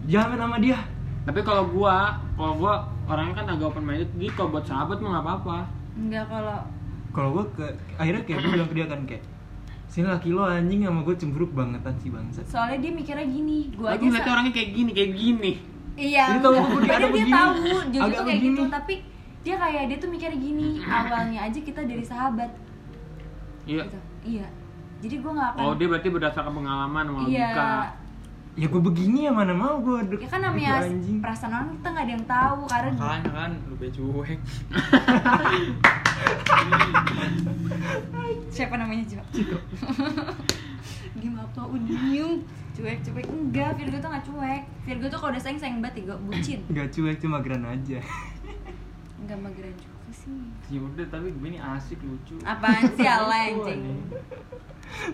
Jangan 0.04 0.28
main 0.30 0.42
sama 0.42 0.58
dia. 0.60 0.80
tapi 1.22 1.40
kalau 1.40 1.64
gua 1.68 1.96
kalau 2.34 2.54
gua 2.58 2.74
orangnya 3.06 3.34
kan 3.36 3.46
agak 3.48 3.70
open 3.70 3.86
minded 3.86 4.10
jadi 4.12 4.34
kalau 4.34 4.50
buat 4.50 4.66
sahabat 4.66 4.98
mah 4.98 5.10
nggak 5.12 5.22
apa-apa 5.24 5.58
Enggak 5.94 6.26
kalau 6.26 6.58
Kalau 7.12 7.30
gue 7.32 7.46
ke 7.54 7.66
akhirnya 7.96 8.24
kayak 8.24 8.38
gue 8.40 8.52
bilang 8.52 8.66
ke 8.66 8.76
dia 8.76 8.88
kan 8.88 9.00
kayak 9.06 9.22
sini 9.92 10.08
laki 10.08 10.32
lo 10.32 10.42
anjing 10.42 10.82
sama 10.82 11.04
gue 11.04 11.16
cemburuk 11.16 11.52
bangetan 11.52 11.92
sih 11.98 12.08
bangsat. 12.08 12.46
soalnya 12.46 12.80
dia 12.80 12.92
mikirnya 12.92 13.28
gini, 13.28 13.70
gue 13.70 13.84
aja 13.84 13.94
aku 13.94 14.04
ngeliatnya 14.06 14.24
sa- 14.24 14.34
orangnya 14.34 14.54
kayak 14.54 14.70
gini 14.72 14.92
kayak 14.92 15.12
gini 15.14 15.52
Iya, 15.94 16.24
Jadi 16.26 16.40
tahu 16.40 16.54
enggak. 16.54 16.64
aku 16.64 16.78
dia 16.82 17.10
begini. 17.12 17.30
tahu 17.30 17.52
Agak 17.52 17.92
tuh 17.92 18.24
kayak 18.24 18.26
begini. 18.32 18.48
gitu, 18.48 18.64
tapi 18.72 18.94
dia 19.42 19.56
kayak 19.58 19.84
dia 19.86 19.98
tuh 19.98 20.10
mikirnya 20.10 20.40
gini, 20.40 20.70
awalnya 20.82 21.40
aja 21.44 21.60
kita 21.60 21.82
dari 21.84 22.02
sahabat. 22.02 22.52
iya 23.64 23.84
Gitu. 23.84 24.00
Iya. 24.24 24.48
Jadi 25.02 25.16
gue 25.18 25.32
gak 25.32 25.50
akan 25.52 25.60
oh 25.60 25.74
dia 25.76 25.88
berarti 25.88 26.10
berdasarkan 26.10 26.54
pengalaman 26.54 27.04
sama 27.04 27.20
Iya. 27.22 27.50
logika 27.50 27.72
Ya 28.52 28.68
gue 28.68 28.82
begini 28.82 29.20
ya 29.24 29.32
mana 29.32 29.52
mau 29.52 29.80
gue 29.80 29.98
Ya 30.14 30.28
kan 30.28 30.40
namanya 30.42 30.84
perasaan 31.18 31.52
orang 31.54 31.70
kita 31.74 31.88
gak 31.90 32.04
ada 32.04 32.12
yang 32.12 32.26
tahu 32.26 32.60
karena 32.68 32.92
makanya 32.94 33.32
kan 33.34 33.52
lu 33.66 33.76
cuek 33.78 34.40
siapa 38.52 38.76
namanya 38.78 39.04
Jo? 39.08 39.22
Gimana 41.22 41.44
apa 41.44 41.62
Udium? 41.68 42.42
Cuek 42.72 43.04
cuek 43.04 43.28
enggak, 43.28 43.76
Virgo 43.76 43.98
tuh 44.00 44.10
gak 44.10 44.24
cuek. 44.24 44.64
Virgo 44.88 45.06
tuh 45.08 45.20
kalau 45.20 45.32
udah 45.36 45.44
sayang 45.44 45.60
sayang 45.60 45.80
banget 45.84 46.08
ya, 46.08 46.16
bucin. 46.18 46.60
Gak 46.72 46.88
cuek 46.90 47.18
cuma 47.20 47.44
geran 47.44 47.68
aja. 47.68 48.00
Enggak 49.20 49.38
mageran 49.38 49.76
juga 49.76 50.10
sih. 50.12 50.44
ya 50.68 50.80
udah 50.84 51.06
tapi 51.08 51.32
gue 51.32 51.48
ini 51.48 51.60
asik 51.60 52.00
lucu 52.04 52.36
Apaan 52.44 52.84
sih 52.96 53.08
alay 53.08 53.56
anjing? 53.56 53.82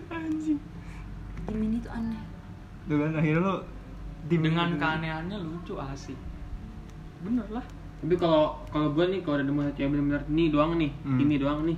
anjing. 0.09 0.59
Gemini 1.45 1.77
tuh 1.77 1.91
aneh. 1.93 2.23
Tuh 2.89 2.97
kan 2.97 3.13
akhirnya 3.13 3.41
lo 3.45 3.55
tim 4.27 4.41
dengan 4.43 4.73
keanehannya 4.75 5.37
lucu 5.39 5.77
asik 5.77 6.17
bener 7.23 7.47
lah 7.49 7.65
tapi 7.97 8.15
kalau 8.15 8.43
kalau 8.67 8.91
gue 8.91 9.05
nih 9.07 9.19
kalau 9.19 9.35
ada 9.35 9.45
demen 9.45 9.67
cewek 9.71 9.89
bener-bener 9.89 10.21
ini 10.27 10.43
doang 10.47 10.71
nih 10.75 10.91
Hmm. 11.01 11.19
ini 11.19 11.35
doang 11.35 11.59
nih 11.63 11.77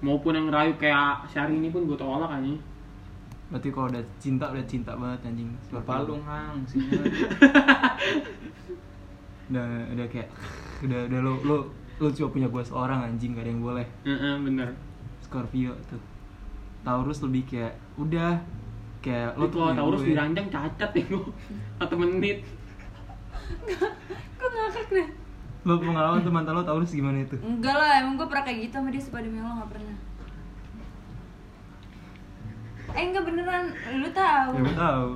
maupun 0.00 0.32
yang 0.32 0.48
rayu 0.48 0.72
kayak 0.74 1.24
Syari 1.26 1.54
ini 1.54 1.68
pun 1.68 1.84
gue 1.84 1.94
tolak 1.94 2.28
aja 2.30 2.54
Berarti 3.46 3.68
kalau 3.68 3.86
udah 3.86 4.00
cinta 4.16 4.48
udah 4.48 4.64
cinta 4.64 4.96
banget 4.96 5.28
anjing. 5.28 5.52
Scorpio. 5.62 5.84
Palung 5.84 6.24
hang 6.24 6.56
sini. 6.64 6.88
Udah 9.44 9.60
udah 9.92 10.06
kayak 10.08 10.28
udah 10.84 10.98
udah 11.04 11.20
lo 11.20 11.32
lo 11.44 11.56
lo 11.98 12.08
cuma 12.08 12.28
punya 12.30 12.48
gue 12.48 12.62
seorang 12.62 13.04
anjing 13.04 13.36
gak 13.36 13.44
ada 13.44 13.50
yang 13.52 13.60
boleh. 13.60 13.86
Heeh, 14.02 14.34
bener 14.40 14.72
Scorpio 15.20 15.76
tuh. 15.84 16.00
Taurus 16.82 17.20
lebih 17.20 17.44
kayak 17.46 17.76
udah 17.94 18.40
kayak 18.98 19.36
Lu 19.36 19.46
kalau 19.46 19.76
Taurus 19.76 20.00
gue. 20.00 20.10
diranjang 20.10 20.48
cacat 20.48 20.90
ya 20.90 21.04
gua 21.06 21.28
Satu 21.78 21.94
menit 21.94 22.40
kok 24.34 24.48
ngakak 24.48 24.86
deh 24.90 25.08
Lo 25.62 25.78
pengalaman 25.78 26.20
tuh 26.20 26.30
mantan 26.30 26.52
lo 26.52 26.62
Taurus 26.62 26.90
gimana 26.90 27.18
itu? 27.18 27.38
enggak 27.38 27.70
lah 27.72 28.00
emang 28.00 28.14
gue 28.16 28.26
pernah 28.26 28.42
kayak 28.42 28.58
gitu 28.62 28.74
sama 28.74 28.88
dia 28.88 28.98
sepada 28.98 29.22
demi 29.22 29.38
Allah 29.38 29.56
nggak 29.58 29.70
pernah 29.70 29.96
eh 32.92 33.04
enggak 33.04 33.24
beneran 33.24 33.64
lu 33.94 34.08
tahu 34.12 34.50
Ya 34.52 34.60
gue 34.60 34.76
tahu. 34.76 35.06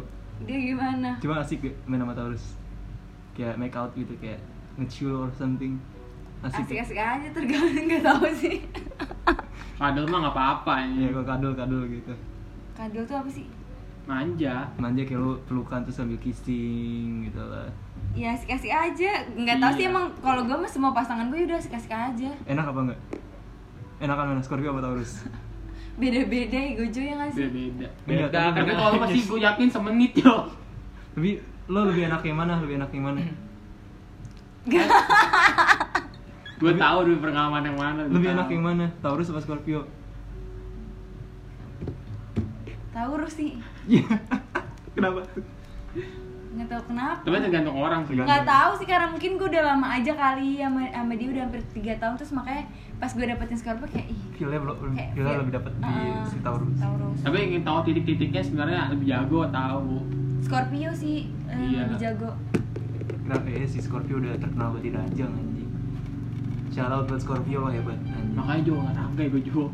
dia 0.42 0.58
gimana 0.64 1.10
Cuma 1.18 1.34
asik 1.40 1.58
gak 1.60 1.74
main 1.84 1.98
sama 1.98 2.12
Taurus. 2.12 2.44
Kayak 3.32 3.56
make 3.56 3.74
out 3.74 3.92
gitu 3.92 4.14
kayak 4.16 4.40
nge-chill 4.76 5.16
or 5.18 5.30
something. 5.30 5.76
Asik. 6.38 6.68
ya? 6.68 6.84
asik-asik 6.84 6.98
aja 6.98 7.28
tergantung 7.32 7.84
nggak 7.86 8.04
tahu 8.04 8.28
sih 8.30 8.56
Kadal 9.76 10.04
mah 10.06 10.18
gak 10.22 10.32
apa-apa 10.32 10.74
Iya, 10.86 11.00
ya 11.02 11.08
kalau 11.10 11.26
kadul-kadul 11.26 11.82
gitu. 11.90 12.12
kadal 12.72 13.02
tuh 13.02 13.16
apa 13.16 13.30
sih 13.30 13.44
Manja 14.06 14.70
Manja 14.76 15.02
kayak 15.02 15.18
lo 15.18 15.34
pelukan 15.42 15.82
terus 15.82 15.96
sambil 15.96 16.14
kissing 16.16 17.26
gitu 17.26 17.42
lah. 17.42 17.66
ya 18.12 18.32
asik-asik 18.32 18.70
aja 18.70 19.10
nggak 19.28 19.58
tahu 19.58 19.72
sih 19.74 19.82
Iya. 19.82 19.90
emang 19.90 20.06
kalau 20.16 20.42
gue 20.42 20.56
mah 20.56 20.66
semua 20.66 20.90
pasangan 20.90 21.26
gue 21.26 21.42
udah 21.42 21.56
asik-asik 21.56 21.90
aja 21.90 22.30
Enak 22.44 22.64
apa 22.64 22.80
enggak? 22.82 23.00
Enakan 23.98 24.24
mana 24.28 24.40
Scorpio 24.40 24.70
apa 24.70 24.80
Taurus? 24.80 25.26
beda-beda 26.00 26.54
egojo 26.56 27.00
ya 27.00 27.12
nggak 27.14 27.30
sih 27.30 27.40
Beda-beda 27.42 27.86
Enggak, 27.88 27.92
Beda, 28.06 28.26
tapi- 28.30 28.56
Tapi 28.58 28.72
kalau 28.72 28.94
pasti 29.00 29.20
gue 29.22 29.40
yakin 29.42 29.68
semenit 29.68 30.12
yo 30.14 30.34
Tapi 31.12 31.30
lo 31.66 31.80
lebih 31.84 32.02
enak 32.06 32.22
yang 32.22 32.36
mana? 32.36 32.52
Lebih 32.58 32.74
enak 32.76 32.90
yang 32.90 33.04
mana? 33.04 33.20
Gue 36.56 36.72
tahu 36.74 36.98
dulu 37.04 37.18
pengalaman 37.22 37.62
yang 37.62 37.76
mana 37.76 38.00
Lebih 38.06 38.22
tahu. 38.24 38.34
enak 38.34 38.48
yang 38.48 38.64
mana? 38.64 38.86
Taurus 38.98 39.28
apa 39.28 39.40
Scorpio? 39.40 39.84
Taurus 42.96 43.36
sih 43.36 43.60
Iya. 43.84 44.08
Kenapa? 44.96 45.20
nggak 46.56 46.72
tahu 46.72 46.82
kenapa 46.88 47.20
Tapi 47.20 47.36
tergantung 47.44 47.76
orang 47.76 48.00
sih 48.08 48.16
nggak 48.16 48.44
tahu 48.48 48.70
sih 48.80 48.86
karena 48.88 49.12
mungkin 49.12 49.36
gue 49.36 49.48
udah 49.52 49.64
lama 49.66 49.86
aja 49.92 50.12
kali 50.16 50.56
sama 50.56 50.88
sama 50.88 51.12
dia 51.12 51.28
udah 51.28 51.42
hampir 51.44 51.60
tiga 51.76 51.92
tahun 52.00 52.16
terus 52.16 52.32
makanya 52.32 52.64
pas 52.96 53.12
gue 53.12 53.24
dapetin 53.28 53.58
Scorpio 53.60 53.84
kayak 53.84 54.08
ih 54.08 54.20
Feelnya 54.32 54.60
belum, 54.64 54.76
kayak 54.96 55.36
lebih 55.36 55.52
dapat 55.52 55.72
di 55.76 55.84
Uh, 55.84 56.24
si 56.24 56.36
Taurus. 56.40 56.72
Taurus 56.80 57.18
Tapi 57.20 57.36
ingin 57.44 57.60
tahu 57.60 57.78
titik-titiknya 57.84 58.40
sebenarnya 58.40 58.88
lebih 58.88 59.04
jago 59.04 59.40
tahu 59.52 60.00
Scorpio 60.40 60.90
sih 60.96 61.28
eh, 61.44 61.60
Iya. 61.60 61.80
lebih 61.84 61.98
jago 62.00 62.30
Kenapa 63.20 63.46
ya 63.52 63.66
si 63.68 63.78
Scorpio 63.82 64.16
udah 64.16 64.32
terkenal 64.38 64.72
buat 64.72 64.86
ranjang 64.86 65.28
anjing. 65.28 65.70
Shout 66.72 66.88
out 66.88 67.04
buat 67.04 67.20
Scorpio 67.20 67.58
lo 67.58 67.68
hebat 67.68 68.00
anjing. 68.00 68.32
Makanya 68.32 68.62
juga 68.62 68.78
olahraga 68.86 69.22
gue 69.26 69.42
juga 69.42 69.64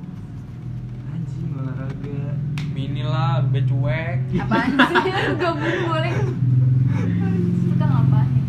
Anjing 1.06 1.46
olahraga. 1.52 2.18
Mini 2.72 3.04
lah, 3.04 3.44
lebih 3.44 3.68
cuek. 3.68 4.16
apaan 4.40 4.72
sih 4.88 5.12
gabung 5.40 5.80
boleh 5.88 6.12
kita 7.72 7.84
ngapain 7.84 8.42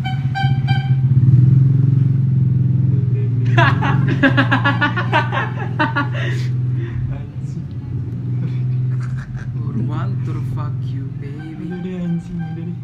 fuck 10.54 10.78
you, 10.86 11.10
baby. 11.18 11.66
Udah 11.66 11.78
deh 11.82 11.98
anjing, 11.98 12.38
udah 12.38 12.54
deh. 12.62 12.78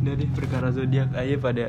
Udah 0.00 0.12
deh 0.16 0.28
perkara 0.32 0.68
zodiak 0.72 1.12
aja 1.12 1.36
pada 1.36 1.64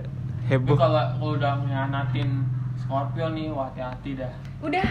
heboh. 0.48 0.80
kalau 0.80 1.04
kalau 1.20 1.36
udah 1.36 1.54
ngianatin 1.68 2.48
Scorpio 2.80 3.27
nih, 3.36 3.51
wah 3.51 3.68
hati-hati 3.68 4.16
dah 4.16 4.32
udah 4.63 4.88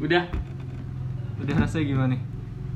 Udah, 0.00 0.24
Udah 1.42 1.56
rasanya 1.62 1.84
gimana 1.86 2.08
nih? 2.14 2.22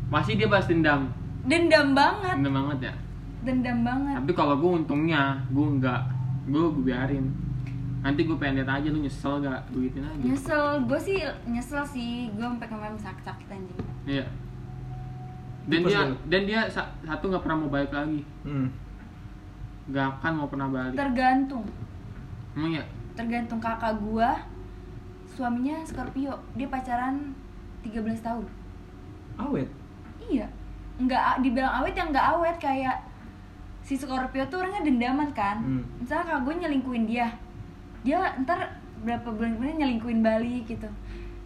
masih 0.06 0.38
dia 0.38 0.46
balas 0.46 0.70
dendam. 0.70 1.10
Dendam 1.46 1.94
banget. 1.94 2.36
Dendam 2.38 2.54
banget 2.54 2.78
ya? 2.90 2.94
Dendam 3.42 3.78
banget. 3.82 4.14
Tapi 4.22 4.32
kalau 4.34 4.54
gue 4.58 4.70
untungnya, 4.82 5.38
gue 5.50 5.66
enggak. 5.66 6.02
Gue 6.46 6.62
gue 6.70 6.84
biarin. 6.86 7.26
Nanti 8.06 8.22
gue 8.22 8.38
pengen 8.38 8.62
lihat 8.62 8.70
aja 8.70 8.86
lu 8.86 9.02
nyesel 9.02 9.42
gak, 9.42 9.66
gue 9.74 9.90
gituin 9.90 10.06
aja. 10.06 10.22
Nyesel. 10.22 10.66
Gue 10.86 10.98
sih 10.98 11.18
nyesel 11.46 11.82
sih. 11.82 12.30
Gue 12.34 12.46
sampai 12.46 12.68
kemarin 12.70 12.94
sakit-sakit 12.94 13.46
anjing. 13.50 13.78
Iya. 14.06 14.26
Dan 15.66 15.80
dia, 15.82 16.00
dan 16.30 16.42
dia 16.46 16.60
sa- 16.70 16.94
satu 17.02 17.26
gak 17.26 17.42
pernah 17.42 17.66
mau 17.66 17.70
balik 17.70 17.90
lagi. 17.90 18.22
Hmm. 18.46 18.70
Gak 19.90 20.06
akan 20.18 20.32
mau 20.38 20.46
pernah 20.46 20.70
balik. 20.70 20.94
Tergantung. 20.94 21.66
Emang 22.54 22.72
ya? 22.72 22.86
tergantung 23.16 23.56
kakak 23.56 23.96
gue 23.96 24.30
suaminya 25.32 25.80
Scorpio. 25.82 26.36
Dia 26.52 26.68
pacaran 26.68 27.32
13 27.86 28.02
tahun 28.20 28.44
Awet. 29.36 29.68
iya 30.26 30.46
nggak 30.96 31.44
dibilang 31.44 31.72
awet 31.78 31.92
yang 31.92 32.08
nggak 32.08 32.26
awet 32.34 32.56
kayak 32.56 32.96
si 33.80 33.94
Scorpio 33.94 34.42
tuh 34.46 34.58
orangnya 34.58 34.82
dendaman 34.82 35.30
kan 35.30 35.60
Hmm. 35.60 35.84
misalnya 35.96 36.24
kakak 36.26 36.42
gue 36.42 36.54
nyelingkuin 36.58 37.04
dia 37.04 37.28
dia 38.00 38.18
ntar 38.40 38.58
berapa 38.98 39.28
bulan 39.28 39.54
kemudian 39.54 39.78
nyelingkuin 39.78 40.20
balik 40.20 40.64
gitu 40.66 40.88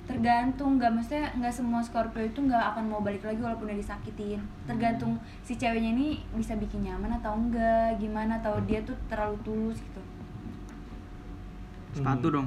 tergantung 0.07 0.75
nggak 0.75 0.91
maksudnya 0.91 1.31
nggak 1.35 1.51
semua 1.51 1.79
Scorpio 1.79 2.23
itu 2.23 2.41
nggak 2.41 2.75
akan 2.75 2.85
mau 2.87 2.99
balik 2.99 3.23
lagi 3.23 3.39
walaupun 3.39 3.67
udah 3.67 3.79
disakitin 3.79 4.39
tergantung 4.65 5.15
si 5.41 5.55
ceweknya 5.55 5.91
ini 5.91 6.09
bisa 6.33 6.55
bikin 6.55 6.83
nyaman 6.83 7.15
atau 7.15 7.35
enggak 7.35 7.95
gimana 7.97 8.39
atau 8.39 8.59
dia 8.61 8.81
tuh 8.81 8.95
terlalu 9.07 9.37
tulus 9.43 9.79
gitu 9.79 10.03
Sepatu 11.91 12.31
dong. 12.31 12.47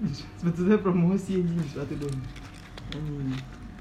Sepatu 0.40 0.64
saya 0.64 0.80
promosi 0.80 1.44
sepatu 1.68 1.94
dong. 2.00 2.16
Anjing. 2.90 3.36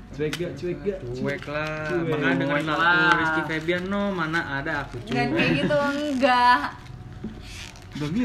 Cuek 0.10 0.32
gak? 0.34 0.52
Cuek 0.56 0.78
gak? 0.82 1.00
Cuek 1.14 1.44
lah. 1.46 1.86
Cuek. 1.86 2.10
Makanya 2.10 2.36
dengerin 2.38 2.68
lah. 2.68 3.12
Rizky 3.14 3.42
Febian 3.46 3.84
no, 3.86 4.02
mana 4.10 4.40
ada 4.58 4.72
aku 4.82 4.96
Enggak 5.04 5.26
cuek. 5.26 5.36
kayak 5.36 5.52
gitu 5.58 5.76
enggak 5.78 6.62
Tapi 7.94 8.22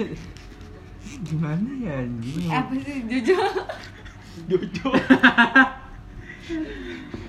gimana 1.23 1.69
ya 1.79 1.93
anjing? 2.01 2.49
apa 2.49 2.73
sih 2.79 2.97
jujur 3.07 3.41
Jojo. 4.45 4.89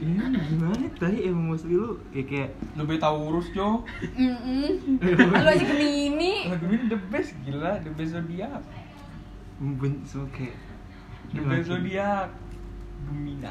Iya 0.04 0.26
gimana 0.28 0.84
tadi 0.94 1.24
emosi 1.24 1.66
lu 1.70 1.96
kayak 2.12 2.28
kayak 2.28 2.50
Lebih 2.76 2.98
Taurus 3.00 3.48
Jo. 3.52 3.88
Mm-mm. 4.18 5.00
lu 5.00 5.48
aja 5.48 5.64
gemini 5.64 6.44
Lagu 6.46 6.66
ini 6.68 6.86
the 6.88 7.00
best 7.08 7.32
gila, 7.42 7.80
the 7.80 7.92
best 7.92 8.12
zodiak. 8.12 8.60
membenci 9.56 10.04
semua 10.06 10.28
kayak 10.30 10.56
The 11.32 11.42
best 11.42 11.68
zodiak. 11.70 12.28
Gemini. 13.06 13.44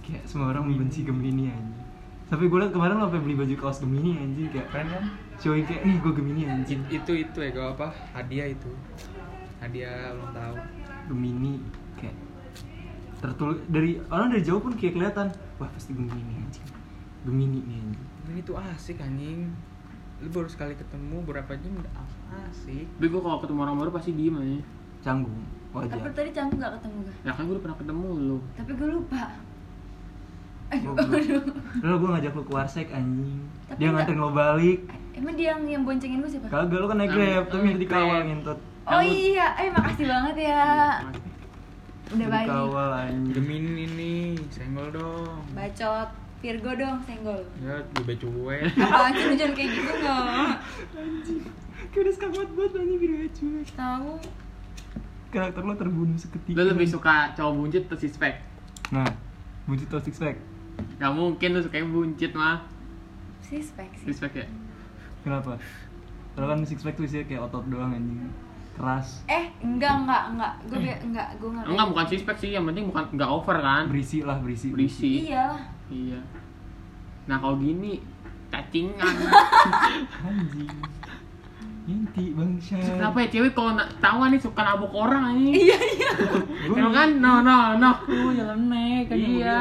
kayak 0.00 0.22
semua 0.24 0.54
orang 0.54 0.70
membenci 0.70 1.02
Gemini 1.02 1.50
anjing. 1.50 1.84
Tapi 2.26 2.46
gue 2.46 2.58
liat 2.58 2.74
kemarin 2.74 2.98
lo 2.98 3.06
beli 3.06 3.34
baju 3.34 3.54
kaos 3.56 3.78
Gemini 3.78 4.16
anjing 4.16 4.50
kayak 4.50 4.68
Keren 4.70 4.86
kan? 4.88 5.04
cowok 5.36 5.68
kayak 5.68 5.82
nih 5.84 5.96
gue 6.00 6.12
Gemini 6.14 6.42
anjing. 6.44 6.80
It- 6.86 7.02
itu 7.02 7.12
itu 7.22 7.38
ya 7.38 7.50
gak 7.52 7.68
apa 7.76 7.88
hadiah 8.12 8.48
itu 8.48 8.70
hadiah 9.56 10.14
ulang 10.14 10.32
tahun 10.32 10.58
Gemini 11.06 11.52
kayak 11.96 12.16
tertulis 13.16 13.58
dari 13.66 13.96
orang 14.06 14.28
dari 14.30 14.42
jauh 14.44 14.60
pun 14.60 14.76
kayak 14.76 14.94
kelihatan 14.94 15.26
wah 15.56 15.68
pasti 15.70 15.92
Gemini 15.92 16.32
anjing. 16.36 16.66
Gemini 17.26 17.58
nih 17.62 17.78
anjing. 17.82 18.06
ini 18.26 18.40
tuh 18.42 18.56
asik 18.56 18.98
anjing 18.98 19.50
lu 20.16 20.32
baru 20.32 20.48
sekali 20.48 20.72
ketemu 20.72 21.20
berapa 21.22 21.52
jam 21.52 21.76
udah 21.76 21.92
asik 22.48 22.88
Tapi 22.88 23.06
gue 23.06 23.20
kalau 23.20 23.36
ketemu 23.36 23.60
orang 23.60 23.76
baru 23.76 23.90
pasti 23.92 24.16
diem 24.16 24.32
aja 24.34 24.60
Canggung 25.04 25.36
tapi 25.78 25.98
wajar. 25.98 26.12
tadi 26.12 26.30
canggung 26.30 26.58
gak 26.58 26.72
ketemu 26.74 26.96
gue 26.98 27.14
Ya 27.20 27.32
kan 27.32 27.42
gue 27.42 27.52
udah 27.52 27.64
pernah 27.64 27.78
ketemu 27.78 28.06
lu. 28.18 28.38
Tapi 28.52 28.70
gue 28.72 28.88
lupa. 28.90 29.22
Aduh. 30.66 30.94
Aduh 30.96 31.42
Lalu 31.78 31.96
gue 31.96 32.08
ngajak 32.10 32.32
lu 32.32 32.42
ke 32.42 32.52
Warsek 32.52 32.88
anjing. 32.90 33.40
Tapi 33.66 33.78
Dia 33.78 33.88
nganterin 33.88 34.18
lo 34.18 34.30
balik. 34.30 34.80
emang 35.12 35.32
dia 35.32 35.46
yang, 35.50 35.62
yang 35.64 35.82
boncengin 35.82 36.18
gue 36.18 36.28
siapa? 36.28 36.46
Kagak 36.46 36.76
lu 36.76 36.86
kan 36.86 36.96
naik 36.96 37.10
grab, 37.10 37.44
tapi 37.48 37.64
yang 37.66 37.80
dikawal 37.80 38.18
ngentot. 38.22 38.58
oh 38.84 39.02
iya. 39.02 39.46
Eh 39.56 39.68
makasih 39.70 40.06
banget 40.06 40.36
ya. 40.44 40.66
Udah 42.06 42.28
baik 42.28 42.46
Dikawal 42.46 42.90
anjing. 43.02 43.32
Gemini 43.32 43.84
nih 43.90 44.22
senggol 44.48 44.88
dong. 44.90 45.40
Bacot. 45.52 46.08
Virgo 46.36 46.70
dong 46.72 46.96
senggol. 47.02 47.40
Ya 47.58 47.80
lebih 47.96 48.16
cuek. 48.20 48.70
Apaan 48.84 49.12
sih 49.12 49.24
lu 49.24 49.34
jangan 49.34 49.54
kayak 49.54 49.70
gitu 49.72 49.92
nggak 49.96 50.54
Kayak 51.86 52.02
udah 52.02 52.12
sekamat 52.12 52.48
banget 52.52 52.72
anjing 52.76 52.98
biru 52.98 53.16
cuek. 53.30 53.68
tahu 53.72 54.12
Karakter 55.36 55.60
lo 55.60 55.76
terbunuh 55.76 56.16
seketika. 56.16 56.56
Lu 56.56 56.72
lebih 56.72 56.88
suka 56.88 57.36
cowok 57.36 57.52
buncit 57.52 57.82
atau 57.92 57.98
six 58.00 58.16
pack? 58.16 58.40
Nah, 58.88 59.04
buncit 59.68 59.84
atau 59.92 60.00
six 60.00 60.16
pack? 60.16 60.40
Gak 60.96 61.12
mungkin 61.12 61.48
lu 61.52 61.60
suka 61.60 61.76
yang 61.76 61.92
buncit 61.92 62.32
mah 62.32 62.64
sih 63.44 63.60
spek 63.60 63.92
sih 64.00 64.08
Six 64.08 64.24
pack 64.24 64.32
ya? 64.40 64.46
Kenapa? 65.20 65.60
Kalau 66.32 66.46
kan 66.48 66.64
six 66.64 66.80
pack 66.80 66.96
tuh 66.96 67.04
isinya 67.04 67.28
kayak 67.28 67.52
otot 67.52 67.68
doang 67.68 67.92
anjing. 67.92 68.32
Keras, 68.76 69.24
eh 69.24 69.48
enggak 69.64 70.04
enggak 70.04 70.22
enggak 70.36 70.52
gue 70.68 70.76
enggak 70.84 71.28
gue 71.40 71.48
enggak 71.48 71.64
Enggak 71.64 71.86
bukan 71.96 72.06
six 72.12 72.20
pack 72.28 72.36
sih, 72.36 72.52
yang 72.52 72.68
penting 72.68 72.84
bukan 72.84 73.08
nggak 73.16 73.30
over 73.32 73.56
kan 73.56 73.88
berisi 73.88 74.20
lah 74.20 74.36
berisi. 74.36 74.68
Berisi 74.68 75.32
iyalah 75.32 75.76
iya 75.90 76.20
nah 77.26 77.42
kalau 77.42 77.58
gini 77.58 77.98
cacingan 78.50 79.14
anjing 80.26 80.70
inti 81.86 82.34
bangsa 82.34 82.74
kenapa 82.74 83.22
ya 83.22 83.28
cewek 83.30 83.54
kalau 83.54 83.72
na- 83.72 83.86
tahu 83.96 84.26
nih 84.26 84.40
suka 84.40 84.58
nabok 84.58 84.90
orang 84.92 85.38
ini. 85.38 85.54
Iya 85.62 85.78
iya. 85.78 86.10
Emang 86.66 86.90
kan? 86.90 87.08
No 87.22 87.38
no 87.40 87.78
no. 87.78 87.90
Oh, 88.02 88.30
nyeleneh 88.30 89.06
kan 89.06 89.14
yang 89.14 89.32
gua 89.32 89.46
Iya. 89.46 89.60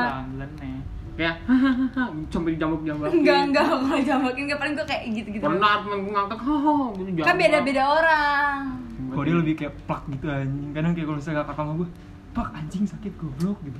kayak 1.15 1.35
hahaha 1.45 2.03
sampai 2.33 2.51
dijambak 2.53 2.81
jambak 2.83 3.07
enggak 3.07 3.39
enggak. 3.45 3.63
Kalau 3.63 4.01
jambakin 4.01 4.41
enggak 4.43 4.59
paling 4.59 4.73
gue 4.73 4.83
kayak 4.83 5.03
gitu 5.13 5.27
gitu 5.31 5.43
pernah 5.43 5.79
temen 5.79 5.97
gue 6.01 6.11
ngangkat 6.11 6.39
hahaha 6.41 6.75
gitu 6.91 7.05
kan 7.05 7.13
jambak. 7.15 7.37
beda 7.39 7.57
beda 7.61 7.83
orang. 7.85 8.59
Kok 9.05 9.23
dia 9.23 9.35
lebih 9.37 9.53
kayak 9.55 9.73
plak 9.85 10.03
gitu 10.09 10.25
anjing. 10.27 10.69
Kadang 10.73 10.91
kayak 10.91 11.05
kalau 11.05 11.17
misalnya 11.21 11.39
kakak 11.39 11.55
sama 11.55 11.71
gue 11.77 11.89
pak 12.33 12.47
anjing 12.51 12.83
sakit 12.83 13.13
goblok 13.15 13.57
gitu. 13.61 13.79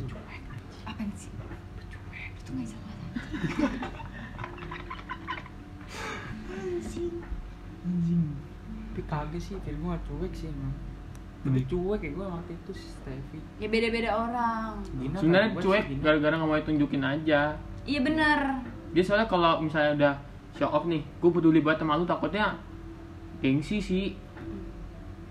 Apaan 0.85 1.09
sih? 1.11 1.33
Itu 2.37 2.49
nggak 2.53 2.67
jelas 2.69 2.93
anjing 7.85 8.25
Tapi 8.95 9.11
kagak 9.11 9.41
sih, 9.43 9.59
film 9.59 9.83
gua 9.83 9.99
gak 9.99 10.07
cuek 10.07 10.31
sih 10.31 10.47
emang. 10.47 10.71
Lebih 11.43 11.63
cuek 11.67 11.99
kayak 11.99 12.13
gue 12.15 12.25
waktu 12.25 12.51
itu 12.55 12.71
si 12.79 12.87
Steffi. 12.87 13.39
ya 13.59 13.67
beda 13.67 13.87
beda 13.93 14.09
orang 14.17 14.81
Gina 14.97 15.17
sebenarnya 15.19 15.49
cuek 15.61 15.83
sih 15.85 15.97
gara-gara 16.01 16.33
nggak 16.41 16.49
mau 16.49 16.63
tunjukin 16.63 17.03
aja 17.05 17.41
iya 17.85 17.99
bener 18.01 18.39
dia 18.97 19.03
soalnya 19.05 19.29
kalau 19.29 19.61
misalnya 19.61 19.91
udah 19.93 20.13
show 20.57 20.71
off 20.73 20.89
nih 20.89 21.05
gue 21.05 21.29
peduli 21.29 21.61
banget 21.61 21.85
sama 21.85 22.01
lu 22.01 22.07
takutnya 22.07 22.57
gengsi 23.45 23.77
sih 23.77 24.17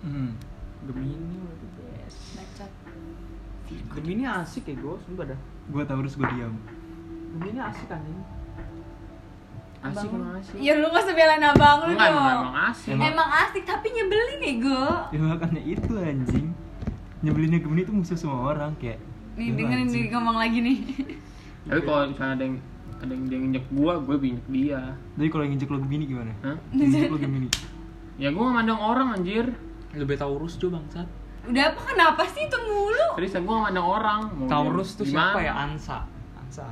hmm. 0.06 0.30
Gemini 0.86 1.36
berarti 1.40 1.66
best. 1.80 2.20
bacot 2.38 2.72
Gemini 3.98 4.22
asik 4.28 4.70
ya 4.70 4.76
gue, 4.78 4.94
sumpah 5.08 5.24
dah. 5.26 5.40
gue 5.72 5.82
tahu 5.82 5.98
terus 6.04 6.14
gue 6.14 6.28
diam 6.30 6.54
Gemini 7.34 7.58
asik 7.58 7.90
kan 7.90 7.98
ini. 8.06 8.22
Asik 9.84 10.08
emang 10.08 10.32
asik. 10.40 10.56
Ya 10.58 10.72
lu 10.74 10.86
gak 10.88 11.02
usah 11.04 11.14
belain 11.14 11.44
abang 11.44 11.76
lu 11.84 11.92
enggak 11.92 12.08
dong. 12.08 12.18
emang, 12.18 12.36
emang 12.40 12.56
asik. 12.72 12.90
Emang- 12.90 13.08
emang 13.12 13.28
asik 13.44 13.64
tapi 13.64 13.86
nyebelin 13.90 14.40
ego 14.42 14.84
ya 15.12 15.18
makanya 15.20 15.60
itu 15.60 15.92
anjing. 15.94 16.46
Nyebelinnya 17.24 17.60
Gemini 17.64 17.82
itu 17.82 17.92
musuh 17.92 18.16
semua 18.16 18.52
orang 18.52 18.76
kayak. 18.76 19.00
Nih 19.34 19.48
"Lu 19.48 19.56
dengerin 19.56 19.88
anjing." 19.88 20.04
nih 20.04 20.12
ngomong 20.12 20.36
lagi 20.36 20.58
nih. 20.60 20.78
Tapi 21.64 21.80
kalau 21.80 22.00
misalnya 22.04 22.32
ada 22.36 22.44
yang 22.44 22.56
ada 23.00 23.12
yang 23.12 23.24
dia 23.24 23.38
nginjek 23.40 23.64
gua 23.72 23.92
gue 23.96 24.16
injek 24.20 24.46
dia. 24.48 24.80
Tapi 25.16 25.28
kalau 25.28 25.42
yang 25.44 25.52
nginjek 25.56 25.70
lo 25.72 25.78
Gemini 25.80 26.04
gimana? 26.04 26.32
Hah? 26.44 26.56
Nginjek 26.68 27.08
lo 27.08 27.16
Gemini. 27.16 27.48
Ya 28.14 28.28
gue 28.30 28.38
gak 28.38 28.54
mandang 28.54 28.78
orang 28.78 29.08
anjir. 29.16 29.56
Lebih 29.96 30.16
Taurus 30.16 30.60
juga 30.60 30.78
bangsat. 30.78 31.08
udah 31.44 31.60
apa 31.60 31.80
kenapa 31.84 32.24
sih 32.32 32.48
itu 32.48 32.56
mulu? 32.56 33.20
Terus 33.20 33.32
gue 33.32 33.52
gak 33.52 33.64
mandang 33.68 33.88
orang. 33.88 34.20
Mau 34.32 34.48
Taurus 34.48 34.96
dia 34.96 34.98
tuh 35.00 35.06
siapa 35.08 35.38
ya? 35.40 35.52
Ansa. 35.56 36.04
Ansa. 36.36 36.66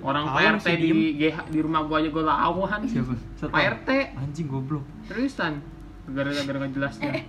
Orang 0.00 0.24
Pak 0.32 0.60
RT 0.60 0.66
sih, 0.66 0.76
di. 0.80 0.90
GH, 1.20 1.36
di 1.52 1.58
rumah 1.60 1.84
gua 1.84 2.00
aja 2.00 2.08
gue 2.08 2.24
lawan. 2.24 2.80
Siapa. 2.88 3.14
Pak 3.52 3.62
RT 3.80 3.88
anjing 4.16 4.46
goblok. 4.48 4.84
Terusan 5.06 5.60
Gara-gara 6.06 6.62
gak 6.62 6.70
jelasnya 6.70 7.26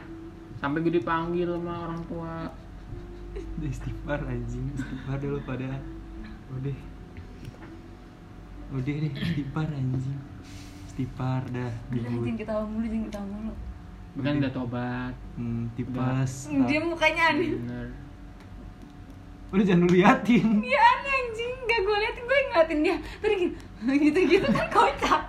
Sampai 0.62 0.86
gue 0.86 0.94
dipanggil 0.98 1.50
sama 1.50 1.74
orang 1.90 2.02
tua. 2.10 2.34
Udah 3.58 3.70
istighfar 3.70 4.20
anjing. 4.26 4.66
Istighfar 4.74 5.18
dulu 5.22 5.40
pada. 5.46 5.70
Udah 6.54 6.78
udah 8.68 8.84
deh 9.00 9.12
istighfar 9.16 9.68
anjing. 9.72 10.20
Istighfar 10.92 11.42
dah 11.56 11.72
Udah, 11.72 12.00
jangan 12.04 12.20
dibut 12.20 12.36
ketawa 12.36 12.64
mulu 12.68 12.86
jangan 12.90 13.06
ketawa 13.08 13.26
mulu. 13.32 13.54
Bukan 14.18 14.34
udah 14.42 14.52
tobat. 14.52 15.14
Hmm, 15.38 15.64
tipas 15.78 16.32
dia 16.66 16.80
mukanya 16.82 17.24
aneh 17.32 17.54
udah 19.48 19.64
jangan 19.64 19.82
lu 19.86 19.90
liatin. 19.96 20.48
Dia 20.60 20.82
aneh 20.82 21.14
anjing. 21.14 21.54
Gak 21.66 21.80
gue 21.82 21.98
liatin 21.98 22.24
gue 22.24 22.38
ngeliatin 22.40 22.80
dia. 22.84 22.98
Tadi 23.20 23.36
gitu 24.08 24.20
gitu 24.28 24.48
kan 24.52 24.68
kocak. 24.70 25.22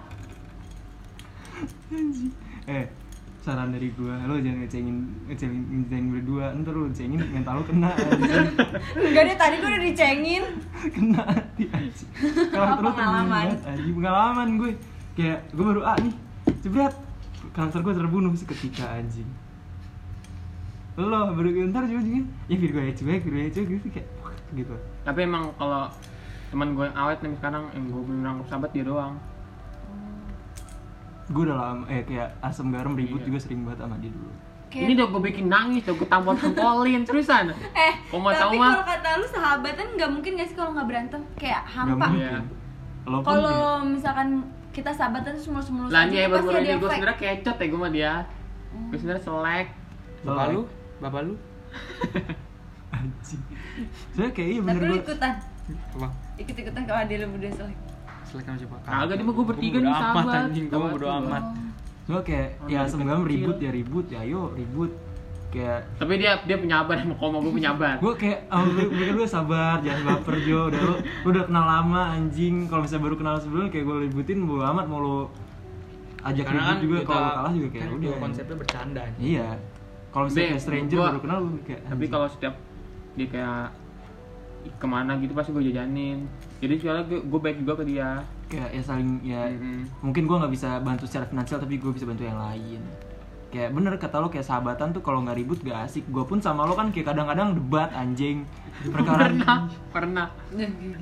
Anjing. 1.89 2.33
Eh 2.69 2.85
saran 3.39 3.73
dari 3.73 3.89
gua 3.97 4.21
lo 4.29 4.37
jangan 4.37 4.61
ngecengin 4.61 4.97
ngecengin 5.25 5.63
ngecengin 5.81 6.07
berdua 6.13 6.53
ntar 6.61 6.77
lu 6.77 6.93
ngecengin 6.93 7.17
mental 7.33 7.57
lu 7.57 7.65
kena 7.65 7.97
enggak 8.93 9.23
deh 9.25 9.37
tadi 9.41 9.55
gue 9.57 9.69
udah 9.73 9.83
dicengin. 9.89 10.45
Kena 10.95 11.23
anjing. 11.73 12.11
Karakter 12.53 12.83
lu 12.85 12.93
Pengalaman. 12.93 13.47
pengalaman 13.97 14.49
gue. 14.61 14.71
Kayak 15.17 15.49
gue 15.57 15.65
baru 15.65 15.81
ah 15.81 15.97
nih 15.97 16.15
jebret. 16.61 16.95
Karakter 17.57 17.81
gue 17.81 17.95
terbunuh 17.97 18.37
seketika 18.37 19.01
anjing 19.01 19.27
lo 21.01 21.31
baru 21.31 21.49
ntar 21.69 21.87
juga 21.87 22.03
juga 22.03 22.21
ya 22.47 22.57
Virgo 22.57 22.81
ya 22.81 22.93
cuek 22.93 23.21
Virgo 23.23 23.39
ya 23.39 23.51
cuek 23.51 23.67
gitu 23.71 23.87
kayak 23.89 24.09
gitu. 24.51 24.75
Tapi 25.03 25.19
emang 25.23 25.55
kalau 25.55 25.87
teman 26.49 26.73
gue 26.73 26.83
yang 26.83 26.97
awet 26.97 27.21
nih 27.21 27.37
sekarang 27.37 27.69
Yang 27.71 27.85
gue 27.89 28.03
bener 28.05 28.27
anggap 28.27 28.47
sahabat 28.49 28.71
dia 28.73 28.83
doang. 28.83 29.15
Gue 31.29 31.43
udah 31.45 31.57
lama 31.57 31.85
eh 31.87 32.03
kayak 32.03 32.41
asam 32.41 32.73
garam 32.73 32.97
ribut 32.97 33.21
Iya. 33.21 33.27
juga 33.27 33.39
sering 33.39 33.61
banget 33.63 33.85
sama 33.85 33.97
dia 34.01 34.11
dulu. 34.11 34.33
Ini 34.69 34.93
udah 34.95 35.07
gue 35.09 35.23
bikin 35.25 35.47
nangis, 35.47 35.81
udah 35.85 35.97
gue 35.97 36.09
tampol 36.09 36.35
tangkolin 36.37 37.01
Terusan 37.01 37.57
eh 37.89 37.93
Kau 38.09 38.21
mau 38.21 38.29
tapi 38.31 38.57
kalau 38.59 38.85
kata 38.85 39.09
lu 39.17 39.27
sahabatan 39.27 39.87
nggak 39.97 40.11
mungkin 40.11 40.31
gak 40.35 40.45
sih 40.45 40.57
kalau 40.57 40.71
nggak 40.75 40.89
berantem? 40.89 41.21
Kayak 41.37 41.63
hampa. 41.65 42.07
Iya. 42.13 42.37
Kalau 43.05 43.21
kayak- 43.23 43.85
misalkan 43.87 44.29
kita 44.69 44.91
sahabatan 44.93 45.31
terus 45.33 45.49
Lah 45.89 46.05
tuh 46.05 46.17
baru 46.29 46.33
pasti 46.33 46.49
baru 46.49 46.57
ada 46.57 46.61
ini 46.61 46.69
gue 46.69 46.81
efek. 46.81 46.93
sebenernya 46.93 47.19
kecot 47.19 47.57
ya 47.57 47.67
gue 47.67 47.79
sama 47.79 47.91
dia. 47.91 48.13
Gue 48.89 48.97
sebenernya 48.99 49.23
selek. 49.23 49.67
Bapak 50.19 50.47
lu? 50.51 50.63
Bapak 50.99 51.21
lu? 51.23 51.35
anjing 52.91 53.43
soalnya 54.11 54.33
kayak 54.33 54.49
iya 54.49 54.59
tapi 54.59 54.67
bener 54.69 54.81
lu 54.81 54.89
gue 54.89 55.01
ikutan 55.03 55.33
Apa? 55.95 56.09
ikut-ikutan 56.37 56.83
kalau 56.83 57.01
ada 57.01 57.15
lu 57.15 57.27
berdua 57.31 57.53
selek 57.53 57.79
Selek 58.25 58.45
sama 58.45 58.59
siapa? 58.59 58.77
Kagak, 58.83 59.15
dia 59.15 59.25
mah 59.25 59.33
gua 59.33 59.47
bertiga 59.47 59.73
Gua 59.75 59.81
nih, 59.81 59.89
bodo 59.89 59.97
amat, 59.99 60.13
sahabat. 60.21 60.37
anjing, 60.43 60.65
gua 60.65 60.73
Sahabat 60.75 60.93
bodo 60.93 61.07
amat. 61.11 61.43
Soalnya 61.99 62.23
kayak 62.23 62.49
Orang 62.59 62.69
ya 62.69 62.81
kecil. 62.85 63.25
ribut 63.25 63.57
ya 63.59 63.71
ribut 63.71 64.07
ya 64.07 64.19
ayo 64.21 64.43
ribut 64.53 64.93
kayak 65.49 65.79
Tapi 65.97 66.13
dia 66.15 66.33
dia 66.43 66.57
penyabar 66.59 66.95
sama 66.95 67.15
koma 67.15 67.37
gue 67.39 67.53
penyabar 67.55 67.95
gue 67.97 68.15
kayak 68.15 68.39
oh, 68.49 68.65
gue, 68.67 68.85
gue, 68.87 69.07
gue 69.15 69.27
sabar 69.27 69.81
jangan 69.81 70.03
baper 70.07 70.37
Jo 70.43 70.69
udah 70.69 70.81
lu, 70.83 70.95
lu 70.99 71.29
udah 71.31 71.45
kenal 71.47 71.65
lama 71.67 72.03
anjing 72.11 72.55
kalau 72.65 72.83
misalnya 72.83 73.05
baru 73.05 73.17
kenal 73.17 73.35
sebelumnya 73.39 73.71
kayak 73.71 73.85
gue 73.87 73.97
ributin 74.03 74.39
bodo 74.43 74.65
amat 74.67 74.85
mau 74.85 74.99
lu 74.99 75.17
ajak 76.23 76.45
Karena 76.45 76.53
ribut 76.55 76.69
kan 76.69 76.77
juga 76.79 76.97
kita- 76.99 77.09
kalau 77.11 77.31
kalah 77.35 77.53
juga 77.55 77.69
kayak 77.71 77.81
kan 77.83 77.93
udah 77.95 78.13
konsepnya 78.19 78.57
bercanda. 78.59 79.01
anjing. 79.03 79.25
iya 79.27 79.49
kalau 80.09 80.25
misalnya 80.25 80.43
Be, 80.43 80.51
kayak 80.51 80.63
stranger 80.63 80.97
gua- 80.97 81.09
baru 81.09 81.21
kenal 81.21 81.39
lu 81.41 81.51
kayak 81.63 81.81
Tapi 81.85 82.05
kalau 82.07 82.27
setiap 82.27 82.55
dia 83.15 83.27
kayak 83.27 83.63
ke 84.71 84.87
mana 84.87 85.17
gitu 85.17 85.33
pasti 85.33 85.51
gue 85.51 85.65
jajanin. 85.65 86.27
Jadi 86.59 86.75
soalnya 86.77 87.05
gue, 87.05 87.21
gue 87.21 87.41
baik 87.41 87.57
juga 87.59 87.73
ke 87.77 87.85
dia. 87.87 88.21
Kayak 88.47 88.69
ya 88.71 88.83
saling 88.83 89.11
ya 89.23 89.43
Mm-mm. 89.47 89.85
mungkin 90.01 90.25
gue 90.25 90.37
nggak 90.37 90.53
bisa 90.53 90.69
bantu 90.79 91.05
secara 91.05 91.25
finansial 91.25 91.59
tapi 91.59 91.77
gue 91.77 91.91
bisa 91.91 92.05
bantu 92.05 92.23
yang 92.23 92.37
lain. 92.37 92.83
Kayak 93.49 93.73
bener 93.73 93.97
kata 93.97 94.17
lo 94.19 94.29
kayak 94.29 94.45
sahabatan 94.45 94.91
tuh 94.91 95.01
kalau 95.01 95.23
nggak 95.23 95.35
ribut 95.35 95.59
gak 95.63 95.87
asik. 95.87 96.05
Gue 96.07 96.21
pun 96.23 96.37
sama 96.39 96.63
lo 96.63 96.75
kan 96.75 96.89
kayak 96.89 97.07
kadang-kadang 97.07 97.55
debat 97.55 97.89
anjing. 97.93 98.45
Perkara 98.85 99.25
Pernah, 99.27 99.57
pernah. 99.89 100.27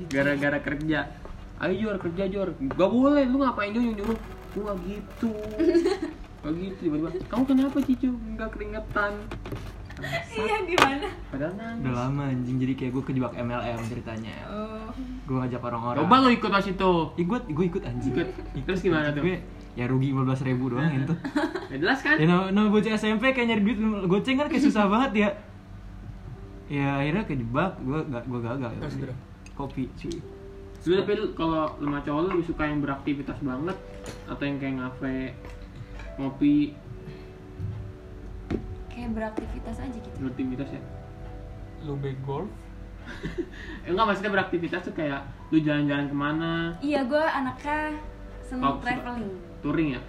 Gara-gara 0.07 0.57
kerja. 0.57 0.99
Ayo 1.57 1.73
Jor, 1.81 1.97
kerja 1.99 2.23
Jor. 2.27 2.49
Gak 2.53 2.89
boleh, 2.89 3.25
lu 3.25 3.41
ngapain 3.41 3.69
Jor? 3.69 3.83
Nyuruh. 3.83 4.19
Gue 4.49 4.63
gak 4.63 4.77
gitu 4.81 5.31
Gak 6.45 6.53
gitu, 6.53 6.79
tiba-tiba 6.87 7.09
Kamu 7.27 7.43
kenapa 7.49 7.77
Cicu? 7.81 8.09
Enggak 8.13 8.49
keringetan. 8.53 9.13
Iya 10.37 10.57
gimana 10.69 11.09
Padahal 11.33 11.53
nangis. 11.57 11.81
Udah 11.81 11.93
lama 12.05 12.23
anjing 12.29 12.57
jadi 12.61 12.73
kayak 12.77 12.91
gue 12.93 13.03
kejebak 13.09 13.33
MLM 13.33 13.79
ceritanya. 13.89 14.35
Oh. 14.45 14.89
Gue 15.25 15.35
ngajak 15.41 15.61
orang-orang. 15.65 16.01
Coba 16.05 16.15
lu 16.21 16.29
ikut 16.29 16.49
pas 16.53 16.65
itu. 16.65 16.91
Ih, 17.17 17.25
gue 17.25 17.39
gue 17.49 17.65
ikut 17.65 17.83
anjing. 17.83 18.13
Ikut. 18.13 18.27
Terus 18.69 18.81
gimana 18.85 19.09
tuh? 19.09 19.25
gue 19.25 19.41
ya 19.77 19.85
rugi 19.85 20.09
15 20.13 20.47
ribu 20.49 20.73
doang 20.73 20.89
itu. 20.93 21.13
Ya 21.67 21.77
jelas 21.83 21.99
kan? 21.99 22.15
ya 22.15 22.23
nama, 22.23 22.47
nama 22.47 22.71
bocah 22.71 22.95
SMP 22.95 23.35
kayak 23.35 23.47
nyari 23.51 23.59
duit 23.59 23.77
goceng 24.07 24.39
kan 24.39 24.47
kayak 24.47 24.63
susah 24.63 24.87
banget 24.93 25.11
ya. 25.19 25.29
Ya 26.71 27.01
akhirnya 27.03 27.23
kejebak 27.27 27.75
gue 27.81 27.99
gak 28.07 28.23
gue 28.23 28.39
gagal. 28.39 28.71
Ya 28.77 29.13
kopi 29.57 29.89
cuy. 29.97 30.15
Sebenernya 30.77 31.03
tapi 31.09 31.13
kalau 31.33 31.73
sama 31.81 31.99
cowok 32.05 32.21
lu 32.21 32.27
lebih 32.37 32.45
suka 32.53 32.63
yang 32.69 32.79
beraktivitas 32.85 33.41
banget 33.41 33.73
Atau 34.29 34.45
yang 34.45 34.61
kayak 34.61 34.75
ngafe 34.77 35.33
Ngopi. 36.17 36.73
Kayak 38.89 39.09
beraktivitas 39.13 39.77
aja 39.77 39.93
gitu. 39.95 40.17
Beraktivitas 40.17 40.69
ya? 40.71 40.81
Lu 41.85 41.93
big 41.95 42.17
golf? 42.21 42.49
Eh, 43.81 43.89
enggak 43.89 44.03
maksudnya 44.05 44.35
beraktivitas 44.35 44.83
tuh 44.83 44.91
kayak 44.91 45.23
Lu 45.47 45.57
jalan-jalan 45.57 46.05
ke 46.05 46.15
mana? 46.17 46.75
Iya 46.77 47.07
gue 47.07 47.23
anaknya 47.23 47.95
seneng 48.41 48.67
Oh, 48.67 48.73
suka. 48.75 48.83
traveling. 48.83 49.31
Touring 49.61 49.89
ya? 49.95 50.01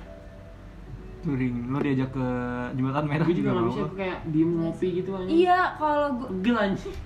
Touring. 1.21 1.57
Lo 1.68 1.79
diajak 1.79 2.11
ke 2.11 2.27
jembatan 2.75 3.05
merah 3.07 3.23
Gue 3.23 3.37
juga 3.37 3.38
juga 3.38 3.51
gak 3.53 3.62
mau 3.62 3.71
bisa 3.71 3.85
kayak 3.94 4.18
diem 4.27 4.51
ngopi 4.53 4.88
gitu 4.99 5.11
anjing. 5.14 5.31
Iya 5.37 5.59
kalau 5.79 6.07
gue 6.16 6.29
Pegel 6.33 6.57
anjing. 6.59 6.97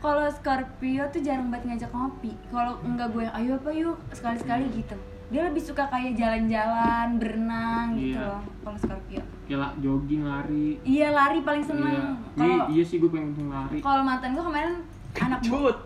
kalau 0.00 0.26
Scorpio 0.30 1.04
tuh 1.10 1.20
jarang 1.20 1.46
banget 1.46 1.64
ngajak 1.68 1.90
ngopi. 1.92 2.32
Kalau 2.48 2.74
enggak 2.80 3.08
gue 3.12 3.22
yang 3.22 3.34
ayo 3.36 3.52
apa 3.54 3.70
yuk? 3.70 3.98
Sekali-sekali 4.10 4.64
gitu 4.72 4.96
dia 5.32 5.42
lebih 5.42 5.62
suka 5.62 5.88
kayak 5.88 6.12
jalan-jalan 6.12 7.16
berenang 7.16 7.96
gitu 7.96 8.14
Iya. 8.14 8.28
loh 8.28 8.42
kalau 8.60 8.78
Scorpio 8.78 9.22
Kayak 9.42 9.72
jogging, 9.78 10.22
lari 10.22 10.68
iya 10.82 11.08
lari 11.10 11.40
paling 11.40 11.60
Iya 11.60 11.70
seneng 11.72 11.88
Iya, 11.90 12.04
kalau 12.36 12.64
iya 12.68 12.82
sih 12.84 12.96
gue 12.96 13.08
pengen 13.08 13.48
lari 13.48 13.78
kalau 13.80 14.02
mantan 14.02 14.32
gue 14.32 14.44
kemarin 14.44 14.74
anak 15.14 15.40
bu 15.42 15.56
Cut. 15.62 15.78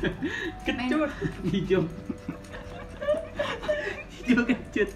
Kecut. 0.66 1.10
hijau 1.46 1.82
hijau 4.12 4.42
kecut 4.44 4.90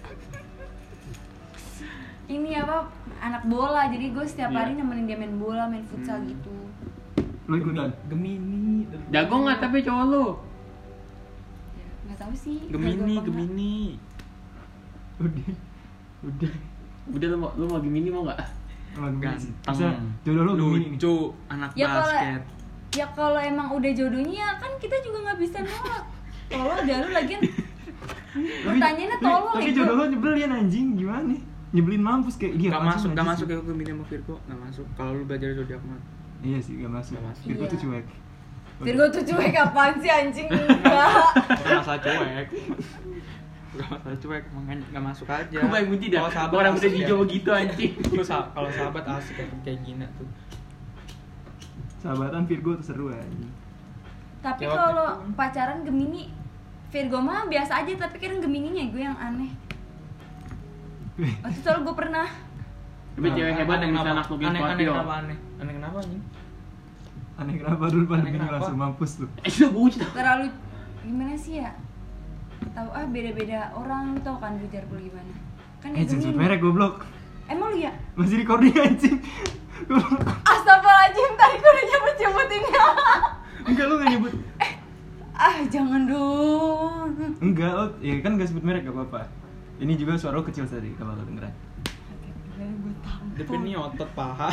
ini 2.25 2.51
apa 2.55 2.89
anak 3.19 3.43
bola 3.45 3.87
jadi 3.87 4.05
gue 4.09 4.25
setiap 4.25 4.49
Iya. 4.49 4.57
hari 4.59 4.71
nemenin 4.73 5.05
dia 5.05 5.15
main 5.15 5.35
bola 5.35 5.63
main 5.65 5.85
futsal 5.85 6.17
Hmm. 6.17 6.27
gitu 6.27 6.53
Lu 7.45 7.55
ikutan? 7.55 7.93
Gemini. 8.09 8.89
jago 9.07 9.35
nggak 9.39 9.59
tapi 9.61 9.77
cowok 9.79 10.05
lu 10.07 10.25
nggak 12.05 12.17
tahu 12.17 12.33
sih 12.33 12.57
Gemini. 12.67 13.15
Gemini. 13.19 13.77
Udah. 15.17 15.47
Udah. 16.21 16.51
udah 17.07 17.27
lu 17.27 17.37
mau 17.37 17.51
lu 17.53 17.65
mau 17.65 17.79
gini 17.79 18.07
mau 18.07 18.23
nggak 18.23 18.39
Gemini 18.93 19.37
sih. 19.37 19.51
Ganteng. 19.61 19.73
Bisa 19.73 19.87
jodoh 20.23 20.43
lu 20.43 20.53
Gemini 20.55 20.77
nih. 20.77 20.89
Lucu, 20.93 21.13
anak 21.47 21.69
Ya, 21.73 21.87
kalau- 21.87 22.09
basket. 22.11 22.41
ya 22.93 23.05
kalau 23.11 23.37
emang 23.37 23.67
udah 23.71 23.91
jodohnya 23.91 24.33
ya 24.33 24.55
kan 24.55 24.71
kita 24.77 24.95
juga 24.99 25.17
nggak 25.21 25.37
bisa 25.37 25.57
nolak 25.59 26.03
kalau 26.47 26.71
ada 26.71 26.93
lu 26.97 27.09
lagian 27.11 27.41
pertanyaannya 28.35 29.17
tolong 29.19 29.53
Tapi 29.53 29.71
jodoh 29.71 29.95
lu 29.95 30.03
nyebelin 30.07 30.51
anjing 30.53 30.87
gimana? 30.95 31.35
Nyebelin 31.71 31.99
mampus 31.99 32.35
kayak 32.35 32.55
dia 32.55 32.71
Gak 32.71 32.83
masuk, 32.85 33.09
gak 33.11 33.25
masuk 33.25 33.45
lu? 33.45 33.51
ya 33.51 33.59
Gemini 33.61 33.89
sama 33.89 34.05
Virgo, 34.05 34.35
gak 34.41 34.59
masuk. 34.61 34.85
Kalau 34.95 35.11
lu 35.11 35.23
belajar 35.25 35.51
zodiak 35.53 35.81
mah. 35.83 35.99
Iya 36.39 36.59
sih 36.61 36.79
gak 36.79 36.87
masuk. 36.89 37.13
Gak 37.13 37.25
masuk. 37.25 37.43
Virgo 37.45 37.63
Iya. 37.65 37.71
tuh 37.71 37.79
cuek. 37.81 38.05
Virgo 38.77 39.05
tuh 39.07 39.23
cuek 39.23 39.55
apaan 39.55 39.95
sih 39.97 40.09
anjing 40.09 40.47
enggak 40.51 41.31
Gak 41.55 41.75
masalah 41.77 41.99
cuek. 41.99 42.47
Gak 43.71 43.87
masalah 43.89 44.17
cuek, 44.17 44.43
makanya 44.51 44.83
gak 44.89 45.03
masuk 45.05 45.27
aja. 45.27 45.57
gue 45.57 45.69
paling 45.69 45.89
benci 45.89 46.07
dah 46.07 46.19
Kalau 46.21 46.31
sahabat 46.31 46.55
orang 46.57 46.73
udah 46.73 46.83
ya. 46.85 46.95
hijau 46.97 47.17
begitu 47.21 47.49
anjing 47.49 47.93
kalau 48.51 48.69
sahabat 48.69 49.03
asik 49.13 49.33
kayak 49.37 49.49
kayak 49.61 49.79
gini 49.81 50.05
tuh. 50.15 50.27
Sahabatan 51.97 52.43
Virgo 52.45 52.71
tuh 52.75 52.85
seru 52.85 53.05
anjing. 53.09 53.51
tapi 54.39 54.61
Jawab 54.61 54.77
kalau 54.77 55.07
pacaran 55.33 55.81
Gemini 55.81 56.29
Virgo 56.87 57.17
mah 57.17 57.43
biasa 57.45 57.81
aja 57.81 57.91
tapi 57.97 58.15
kadang 58.17 58.39
Gemininya 58.39 58.85
gue 58.87 59.01
yang 59.01 59.17
aneh 59.17 59.51
waktu 61.41 61.49
itu 61.49 61.61
soal 61.61 61.81
gue 61.81 61.91
pernah 61.91 62.27
tapi 63.11 63.31
cewek 63.31 63.55
hebat 63.55 63.79
yang 63.79 63.91
bisa 63.91 64.11
naklukin 64.11 64.45
aneh, 64.45 64.59
aneh 64.59 64.67
Scorpio 64.75 64.91
kenapa 64.91 65.13
aneh? 65.17 65.37
Aneh 65.57 65.73
kenapa 65.73 65.97
nih? 66.03 66.19
Aneh 67.35 67.59
kenapa 67.59 67.91
dulu 67.91 68.05
pada 68.07 68.23
gini 68.23 68.39
kenapa? 68.39 68.55
langsung 68.57 68.77
mampus 68.77 69.11
tuh. 69.19 69.29
eh 69.43 69.49
itu 69.49 69.67
bocah 69.67 70.07
terlalu 70.09 70.47
gimana 71.01 71.35
sih 71.35 71.59
ya 71.59 71.75
tahu 72.71 72.89
ah 72.89 73.05
beda-beda 73.05 73.69
orang 73.73 74.15
lu 74.15 74.19
tau 74.23 74.39
kan 74.39 74.55
bujar 74.55 74.83
pul 74.87 74.97
gimana 74.97 75.33
kan 75.77 75.91
Eh 75.91 76.03
jangan 76.03 76.33
merek 76.33 76.59
goblok. 76.59 77.03
emang 77.45 77.75
lu 77.75 77.77
ya 77.79 77.91
Masih 78.15 78.39
recording 78.39 78.73
anjing. 78.73 79.19
Astagfirullahaladzim 80.49 81.31
tadi 81.35 81.55
gue 81.55 81.69
udah 81.69 81.85
nyebut-nyebutinnya 81.85 82.83
Enggak 83.67 83.85
lu 83.85 83.93
gak 83.99 84.09
nyebut. 84.09 84.33
ah 85.35 85.57
jangan 85.67 86.01
dong 86.07 87.09
Enggak, 87.37 87.71
lo 87.75 87.85
ya 87.99 88.15
kan 88.23 88.39
gak 88.39 88.47
sebut 88.47 88.63
merek 88.63 88.87
gak 88.87 88.95
apa-apa. 88.95 89.27
Ini 89.77 89.93
juga 89.99 90.15
suara 90.15 90.39
lo 90.39 90.47
kecil 90.47 90.63
tadi 90.63 90.95
kalau 90.95 91.13
lo 91.13 91.21
dengeran. 91.21 91.51
gue 92.55 92.93
Tapi 93.35 93.53
ini 93.59 93.75
otot 93.75 94.07
paha. 94.15 94.47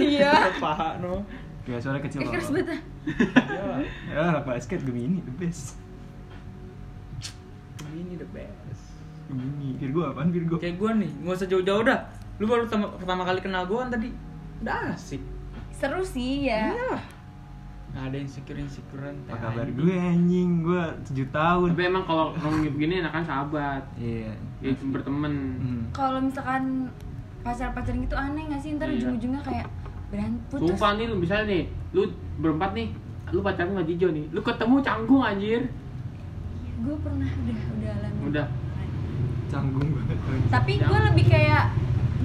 iya 0.00 0.32
otot 0.32 0.56
paha 0.58 0.88
no. 0.98 1.20
Ya 1.64 1.78
suara 1.78 1.98
kecil 1.98 2.22
keras 2.22 2.50
banget. 2.50 2.74
Ya, 4.08 4.20
anak 4.28 4.44
basket 4.44 4.82
Gemini 4.82 5.18
the 5.20 5.34
best. 5.36 5.78
Gemini 7.76 8.14
the 8.14 8.28
best. 8.28 8.84
Gemini 9.26 9.74
Virgo 9.76 10.00
apaan 10.04 10.28
Virgo? 10.28 10.56
Kayak 10.56 10.76
gue 10.76 10.90
nih, 10.98 11.10
nggak 11.18 11.34
usah 11.34 11.48
jauh-jauh 11.48 11.82
dah. 11.82 12.00
Lu 12.36 12.44
baru 12.44 12.64
pertama, 12.64 12.86
pertama 12.92 13.22
kali 13.22 13.40
kenal 13.40 13.64
gue 13.64 13.74
kan 13.76 13.88
tadi, 13.88 14.08
udah 14.60 14.92
asik. 14.92 15.22
seru 15.72 15.98
sih 16.00 16.46
ya 16.46 16.70
Iya. 16.70 16.94
Nggak 17.90 18.04
ada 18.06 18.16
insecure 18.16 18.54
insecurean. 18.56 19.16
Apa 19.26 19.36
kabar 19.42 19.66
gue 19.66 19.94
anjing? 19.94 20.62
Gue 20.62 20.82
7 21.04 21.26
tahun. 21.28 21.68
tapi 21.72 21.82
emang 21.84 22.04
kalau 22.04 22.30
ngomong 22.36 22.70
begini 22.70 23.00
enakan 23.00 23.22
sahabat 23.22 23.82
Iya. 23.96 24.30
ya 24.60 24.70
berteman 24.84 25.32
Hmm. 25.58 25.82
kalau 25.90 26.18
misalkan 26.18 26.86
pacar-pacaran 27.42 27.98
gitu 28.00 28.14
aneh 28.14 28.46
gak 28.46 28.60
sih 28.60 28.70
ntar 28.72 28.86
Iya. 28.86 28.94
ujung-ujungnya 29.02 29.42
kayak 29.42 29.66
berantem 30.12 30.44
putus. 30.52 30.76
Sumpah 30.76 30.90
nih 31.00 31.06
lu 31.08 31.16
misalnya 31.16 31.46
nih 31.48 31.62
lu 31.96 32.02
berempat 32.36 32.70
nih 32.76 32.88
lu 33.32 33.40
pacaran 33.40 33.72
sama 33.72 33.82
Jijo 33.88 34.08
nih 34.12 34.24
lu 34.28 34.40
ketemu 34.44 34.76
canggung 34.84 35.22
anjir. 35.24 35.62
Gue 36.84 36.96
pernah 37.00 37.30
udah 37.32 37.58
udah 37.80 37.90
alami 37.96 38.20
udah. 38.28 38.46
Canggung 39.48 39.88
banget. 39.96 40.18
tapi 40.52 40.72
gue 40.80 40.98
lebih 41.12 41.24
kayak 41.32 41.64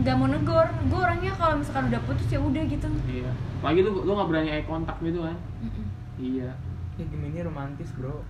nggak 0.03 0.15
mau 0.19 0.27
negor. 0.27 0.67
Gue 0.91 0.99
orangnya 0.99 1.31
kalau 1.39 1.55
misalkan 1.63 1.87
udah 1.87 2.01
putus 2.03 2.27
ya 2.27 2.39
udah 2.43 2.63
gitu. 2.67 2.87
Iya. 3.07 3.31
Lagi 3.63 3.79
lu 3.79 3.91
lu 4.03 4.11
nggak 4.11 4.27
berani 4.27 4.49
eye 4.51 4.65
contact 4.67 4.99
gitu 4.99 5.23
kan? 5.23 5.37
Mm-mm. 5.63 5.85
iya. 6.19 6.51
Ya 6.99 7.05
Gemini 7.07 7.39
romantis 7.39 7.87
bro. 7.95 8.27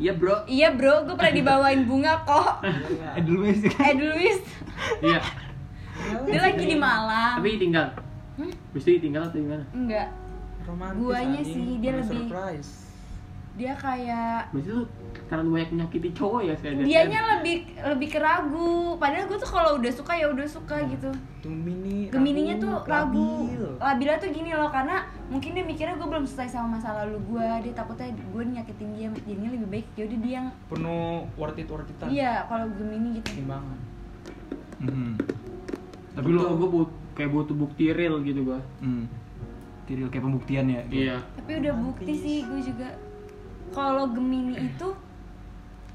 Iya 0.00 0.12
bro. 0.16 0.36
Iya 0.48 0.68
bro. 0.74 1.06
Gue 1.06 1.14
pernah 1.14 1.34
dibawain 1.36 1.86
bunga 1.86 2.26
kok. 2.26 2.64
Eh 2.66 2.74
kan. 3.70 3.86
eh 3.86 3.94
Luis. 3.94 4.38
Iya. 5.04 5.20
Dia 6.26 6.40
lagi 6.40 6.64
di 6.64 6.76
Malang. 6.80 7.38
Tapi 7.38 7.60
tinggal 7.60 7.92
Hmm? 8.34 8.52
Mesti 8.72 8.90
tinggal 8.98 9.22
atau 9.24 9.38
gimana? 9.38 9.64
enggak 9.70 10.08
Romantis. 10.62 10.98
Guanya 10.98 11.42
sih, 11.42 11.68
dia 11.78 11.92
lebih- 11.94 12.28
surprise. 12.28 12.72
dia 13.52 13.76
kayak 13.76 14.48
Berarti 14.48 14.70
lu 14.70 14.82
terlalu 15.28 15.48
banyak 15.52 15.70
menyakiti 15.76 16.08
cowok 16.10 16.40
ya 16.40 16.54
saya 16.56 16.72
dianya 16.78 17.20
lebih 17.36 17.56
lebih 17.76 18.08
keragu 18.10 18.72
padahal 18.96 19.28
gue 19.28 19.36
tuh 19.36 19.50
kalau 19.50 19.76
udah 19.76 19.92
suka 19.92 20.12
ya 20.14 20.26
udah 20.26 20.46
suka 20.46 20.80
gitu 20.86 21.12
Gemini. 21.42 22.08
Gemininya 22.08 22.56
tuh 22.56 22.80
ragu 22.82 23.44
labil. 23.44 23.64
Labila 23.76 24.16
tuh 24.16 24.30
gini 24.30 24.50
loh 24.50 24.72
karena 24.72 25.04
mungkin 25.28 25.52
dia 25.52 25.60
mikirnya 25.62 25.94
gue 25.94 26.08
belum 26.08 26.24
selesai 26.24 26.48
sama 26.54 26.80
masa 26.80 26.96
lalu 26.96 27.20
gue 27.26 27.44
dia 27.60 27.74
takutnya 27.74 28.08
gue 28.08 28.42
nyakitin 28.46 28.88
dia 28.90 29.08
jadinya 29.20 29.50
lebih 29.52 29.68
baik 29.70 29.86
yaudah 29.94 30.18
dia 30.18 30.32
yang 30.32 30.46
Penuh 30.66 31.04
worth 31.34 31.58
it 31.58 31.68
worth 31.68 31.90
itan. 31.90 32.08
iya 32.08 32.46
kalau 32.46 32.64
Gemini 32.72 33.20
gitu 33.20 33.36
Timbangan. 33.36 33.78
Mhm. 34.80 35.10
Tapi 36.10 36.16
Tapi 36.16 36.28
lu 36.30 36.40
lo 36.40 36.56
gue 36.56 36.84
kayak 37.12 37.30
butuh 37.30 37.54
bukti 37.54 37.90
real 37.90 38.20
gitu 38.20 38.42
gua. 38.42 38.60
hmm. 38.78 39.04
Tiril 39.82 40.08
kayak 40.08 40.24
pembuktian 40.24 40.66
ya. 40.66 40.80
Iya. 40.86 41.16
tapi 41.34 41.58
udah 41.58 41.74
bukti 41.74 42.12
sih 42.14 42.36
gue 42.42 42.60
juga 42.62 42.88
kalau 43.70 44.06
Gemini 44.08 44.54
itu 44.64 44.88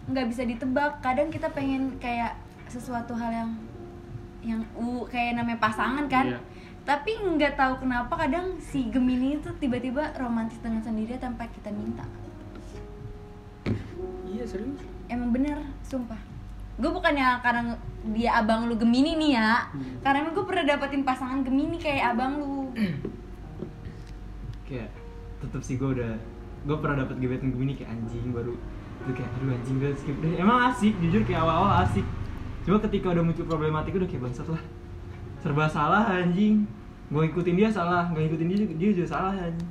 nggak 0.05 0.25
bisa 0.27 0.43
ditebak 0.43 0.99
kadang 0.99 1.27
kita 1.27 1.47
pengen 1.49 1.95
kayak 1.97 2.35
sesuatu 2.67 3.11
hal 3.13 3.31
yang 3.31 3.49
yang 4.39 4.61
u 4.73 5.03
kayak 5.05 5.35
namanya 5.35 5.57
pasangan 5.57 6.05
kan 6.07 6.25
Iya. 6.27 6.39
tapi 6.83 7.11
nggak 7.15 7.55
tahu 7.55 7.73
kenapa 7.79 8.13
kadang 8.17 8.59
si 8.59 8.87
Gemini 8.87 9.35
itu 9.35 9.49
tiba-tiba 9.55 10.15
romantis 10.15 10.59
dengan 10.59 10.79
sendiri 10.79 11.15
tanpa 11.15 11.47
kita 11.47 11.67
minta 11.69 12.03
Iya 14.25 14.43
serius. 14.45 14.79
emang 15.07 15.31
bener 15.31 15.57
sumpah 15.81 16.19
gue 16.77 16.89
bukannya 16.89 17.41
karena 17.41 17.73
dia 18.07 18.37
abang 18.37 18.69
lu 18.69 18.77
Gemini 18.77 19.17
nih 19.17 19.31
ya 19.33 19.65
Hmm. 19.67 19.97
karena 19.99 20.17
emang 20.23 20.33
gue 20.33 20.45
pernah 20.45 20.63
dapetin 20.63 21.01
pasangan 21.01 21.41
Gemini 21.41 21.77
kayak 21.77 22.13
abang 22.13 22.37
lu 22.37 22.69
Kayak 24.67 24.91
tetep 25.39 25.61
sih 25.63 25.75
gue 25.75 25.89
udah 25.95 26.11
gue 26.67 26.77
pernah 26.77 27.01
dapet 27.01 27.15
gebetan 27.17 27.49
Gemini 27.49 27.73
kayak 27.73 27.95
anjing 27.95 28.29
baru 28.29 28.53
itu 28.97 29.11
kayak 29.15 29.29
aduh 29.39 29.55
anjing 29.55 29.75
gue 29.79 29.91
skip 29.95 30.17
deh. 30.19 30.33
Emang 30.35 30.67
asik 30.67 30.91
jujur 30.99 31.23
kayak 31.23 31.39
awal-awal 31.39 31.87
asik. 31.87 32.03
Cuma 32.67 32.75
ketika 32.83 33.15
udah 33.15 33.23
muncul 33.23 33.47
problematik 33.47 33.95
udah 33.95 34.03
kayak 34.03 34.27
bangsat 34.27 34.47
lah. 34.51 34.59
Serba 35.39 35.71
salah 35.71 36.03
anjing. 36.11 36.67
Gue 37.07 37.23
ngikutin 37.23 37.55
dia 37.55 37.71
salah, 37.71 38.11
gak 38.11 38.19
ngikutin 38.19 38.47
dia 38.51 38.57
juga, 38.67 38.73
dia 38.75 38.89
juga 38.91 39.07
salah 39.07 39.31
anjing. 39.31 39.69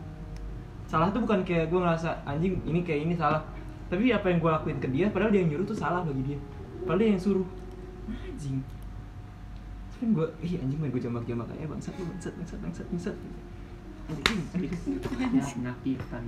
Salah 0.88 1.12
tuh 1.12 1.20
bukan 1.20 1.44
kayak 1.44 1.68
gue 1.68 1.76
ngerasa 1.76 2.24
anjing 2.24 2.56
ini 2.64 2.80
kayak 2.80 3.00
ini 3.04 3.12
salah. 3.12 3.44
Tapi 3.92 4.08
apa 4.08 4.32
yang 4.32 4.40
gue 4.40 4.48
lakuin 4.48 4.78
ke 4.80 4.88
dia 4.88 5.12
padahal 5.12 5.28
dia 5.28 5.44
yang 5.44 5.52
nyuruh 5.52 5.66
tuh 5.68 5.76
salah 5.76 6.00
bagi 6.00 6.32
dia. 6.32 6.38
Dia 6.86 7.06
yang 7.10 7.18
suruh. 7.18 7.48
Anjing. 8.06 8.62
Kan 9.96 10.08
gue, 10.14 10.28
ih 10.44 10.60
anjing 10.62 10.78
main 10.78 10.92
gue 10.94 11.02
jambak-jambak 11.02 11.50
aja 11.50 11.66
bangsat 11.66 11.96
lu 11.98 12.04
bangsat 12.06 12.32
bangsat 12.38 12.58
bangsat 12.62 12.86
bangsat. 12.94 13.16
Anjing, 14.06 14.40
anjing. 14.54 14.70
Ya, 15.34 15.42
penyakitan. 15.42 16.24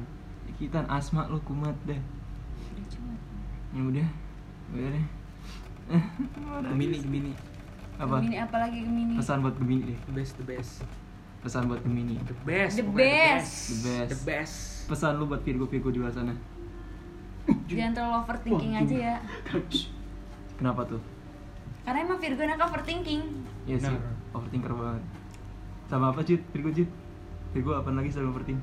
Kita 0.58 0.82
asma 0.90 1.30
lu 1.30 1.38
kumat 1.46 1.76
deh. 1.86 2.00
Ya 3.70 3.80
udah. 3.86 4.08
Udah 4.74 4.90
deh. 4.90 5.06
Gemini 6.74 6.96
Gemini. 6.98 7.32
Apa? 7.98 8.18
Gemini 8.18 8.36
apalagi 8.42 8.78
Gemini 8.82 9.14
Pesan 9.16 9.38
buat 9.46 9.54
Gemini 9.54 9.94
deh. 9.94 9.98
The 10.10 10.12
best 10.18 10.32
the 10.34 10.44
best. 10.44 10.72
Pesan 11.38 11.70
buat 11.70 11.80
Gemini. 11.86 12.18
The 12.26 12.36
best. 12.42 12.74
The 12.74 12.86
best. 12.90 13.54
The 13.70 13.78
best. 13.86 14.10
The 14.10 14.18
best. 14.26 14.56
Pesan 14.90 15.22
lu 15.22 15.30
buat 15.30 15.46
Virgo-Virgo 15.46 15.94
di 15.94 16.02
luar 16.02 16.10
sana. 16.10 16.34
jangan 17.68 17.92
terlalu 17.96 18.14
overthinking 18.24 18.74
aja 18.76 18.96
ya 18.96 19.16
Kenapa 20.58 20.82
tuh? 20.84 21.00
karena 21.80 22.04
emang 22.04 22.18
Virgo 22.18 22.42
anak 22.42 22.60
overthinking 22.60 23.22
Iya 23.64 23.76
sih, 23.78 23.88
Benar. 23.88 24.12
overthinker 24.30 24.68
banget. 24.70 25.02
Sama 25.86 26.12
apa 26.12 26.20
Cid? 26.20 26.44
Virgo 26.50 26.68
Cid? 26.70 26.84
Virgo 27.50 27.72
apa 27.72 27.88
lagi 27.90 28.10
selalu 28.10 28.28
overthink? 28.34 28.60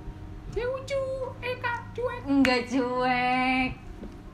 lucu 0.54 1.02
Eka 1.40 1.74
cuek 1.92 2.22
enggak 2.24 2.62
cuek 2.66 3.70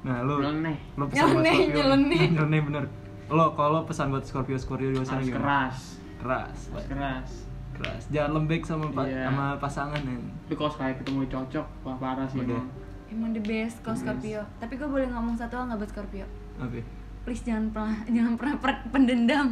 Nah, 0.02 0.18
lu 0.22 0.38
Nyeleneh. 0.38 0.78
lu 0.94 1.06
pesan 1.06 1.24
buat 1.24 1.40
Nyeleneh, 1.40 1.56
Scorpio. 1.56 1.78
nyeleneh. 1.78 2.22
Nyeleneh 2.34 2.62
bener. 2.64 2.84
Lo 3.28 3.46
kalau 3.54 3.86
pesan 3.86 4.10
buat 4.10 4.22
Scorpio 4.22 4.58
Scorpio 4.58 4.90
di 4.90 5.00
sana 5.00 5.22
gimana? 5.22 5.40
keras. 5.40 5.78
Keras. 6.18 6.58
Harus 6.68 6.86
keras. 6.86 7.30
keras 7.72 8.04
jangan 8.10 8.32
lembek 8.36 8.62
sama 8.62 8.92
pa- 8.92 9.06
Iya. 9.06 9.26
sama 9.26 9.46
pasangan 9.56 10.02
ya. 10.02 10.18
Tapi 10.44 10.54
kalau 10.54 10.70
sekali 10.70 10.94
ketemu 10.96 11.22
cocok, 11.28 11.66
wah 11.82 11.96
parah 11.96 12.26
sih 12.26 12.38
Udah. 12.40 12.60
emang. 12.60 12.68
emang 13.08 13.32
the 13.32 13.42
best 13.42 13.80
kalau. 13.80 13.96
Scorpio 13.96 14.42
tapi 14.58 14.74
gue 14.76 14.86
boleh 14.86 15.08
ngomong 15.08 15.34
satu 15.34 15.54
hal 15.54 15.64
nggak 15.66 15.80
buat 15.80 15.90
Scorpio 15.90 16.26
apa 16.58 16.76
ya? 16.76 16.86
Please 17.24 17.42
jangan 17.42 17.70
pernah 17.70 17.96
jangan 18.16 18.34
pernah 18.36 18.56
per- 18.58 18.86
pendendam 18.90 19.48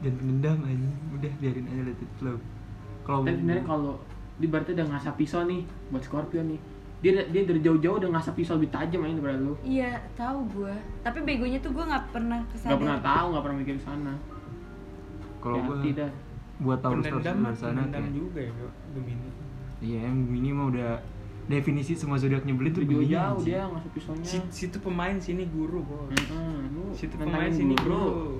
jangan 0.00 0.16
pendendam 0.18 0.58
aja 0.62 0.88
udah 1.12 1.32
biarin 1.38 1.66
aja 1.66 1.82
let 1.84 1.98
it 1.98 2.12
flow 2.16 2.36
kalau 3.02 3.20
Tapi 3.22 3.36
sebenarnya 3.36 3.64
kalau 3.64 3.92
di 4.34 4.46
berarti 4.46 4.70
udah 4.72 4.86
ngasap 4.90 5.14
pisau 5.14 5.44
nih 5.44 5.60
buat 5.88 6.02
Scorpio 6.02 6.40
nih. 6.40 6.56
Dia 6.98 7.20
dia 7.28 7.44
dari 7.44 7.60
jauh-jauh 7.60 8.00
udah 8.00 8.10
ngasap 8.10 8.34
pisau 8.34 8.56
lebih 8.56 8.72
tajam 8.72 9.04
aja 9.04 9.12
daripada 9.12 9.36
lu. 9.38 9.54
iya 9.60 10.00
tahu 10.16 10.40
gue 10.50 10.72
tapi 11.02 11.20
begonya 11.20 11.60
tuh 11.60 11.70
gue 11.70 11.84
nggak 11.84 12.04
pernah 12.10 12.40
ke 12.48 12.56
sana 12.56 12.70
Gak 12.72 12.80
pernah 12.80 12.98
tahu, 12.98 13.26
gak 13.30 13.42
pernah 13.44 13.58
mikir 13.60 13.76
sana. 13.78 14.12
kalau 15.38 15.56
Ya, 15.56 15.62
gua 15.62 15.76
tidak. 15.84 16.10
buat 16.56 16.78
mah 17.36 17.44
luar 17.44 17.54
sana 17.54 17.80
pendendam 17.84 18.00
kayak 18.00 18.12
juga 18.16 18.40
ya 18.40 18.52
Gemini 18.90 19.28
iya 19.78 19.98
yang 20.02 20.18
ini 20.26 20.48
mah 20.48 20.66
udah 20.72 20.90
definisi 21.44 21.92
semua 21.92 22.16
zodiak 22.16 22.48
nyebelin 22.48 22.72
tuh 22.72 22.80
begini 22.88 23.12
anjing. 23.12 23.44
dia 23.44 23.68
ngasap 23.68 23.90
pisaunya. 23.92 24.24
Si, 24.24 24.36
situ 24.48 24.76
pemain 24.80 25.16
sini 25.20 25.44
guru 25.48 25.84
bos 25.84 26.08
Heeh, 26.08 26.56
lu 26.72 26.88
situ 26.96 27.14
nantangin 27.20 27.32
pemain 27.36 27.52
sini 27.52 27.74
guru. 27.76 27.92
guru 28.00 28.32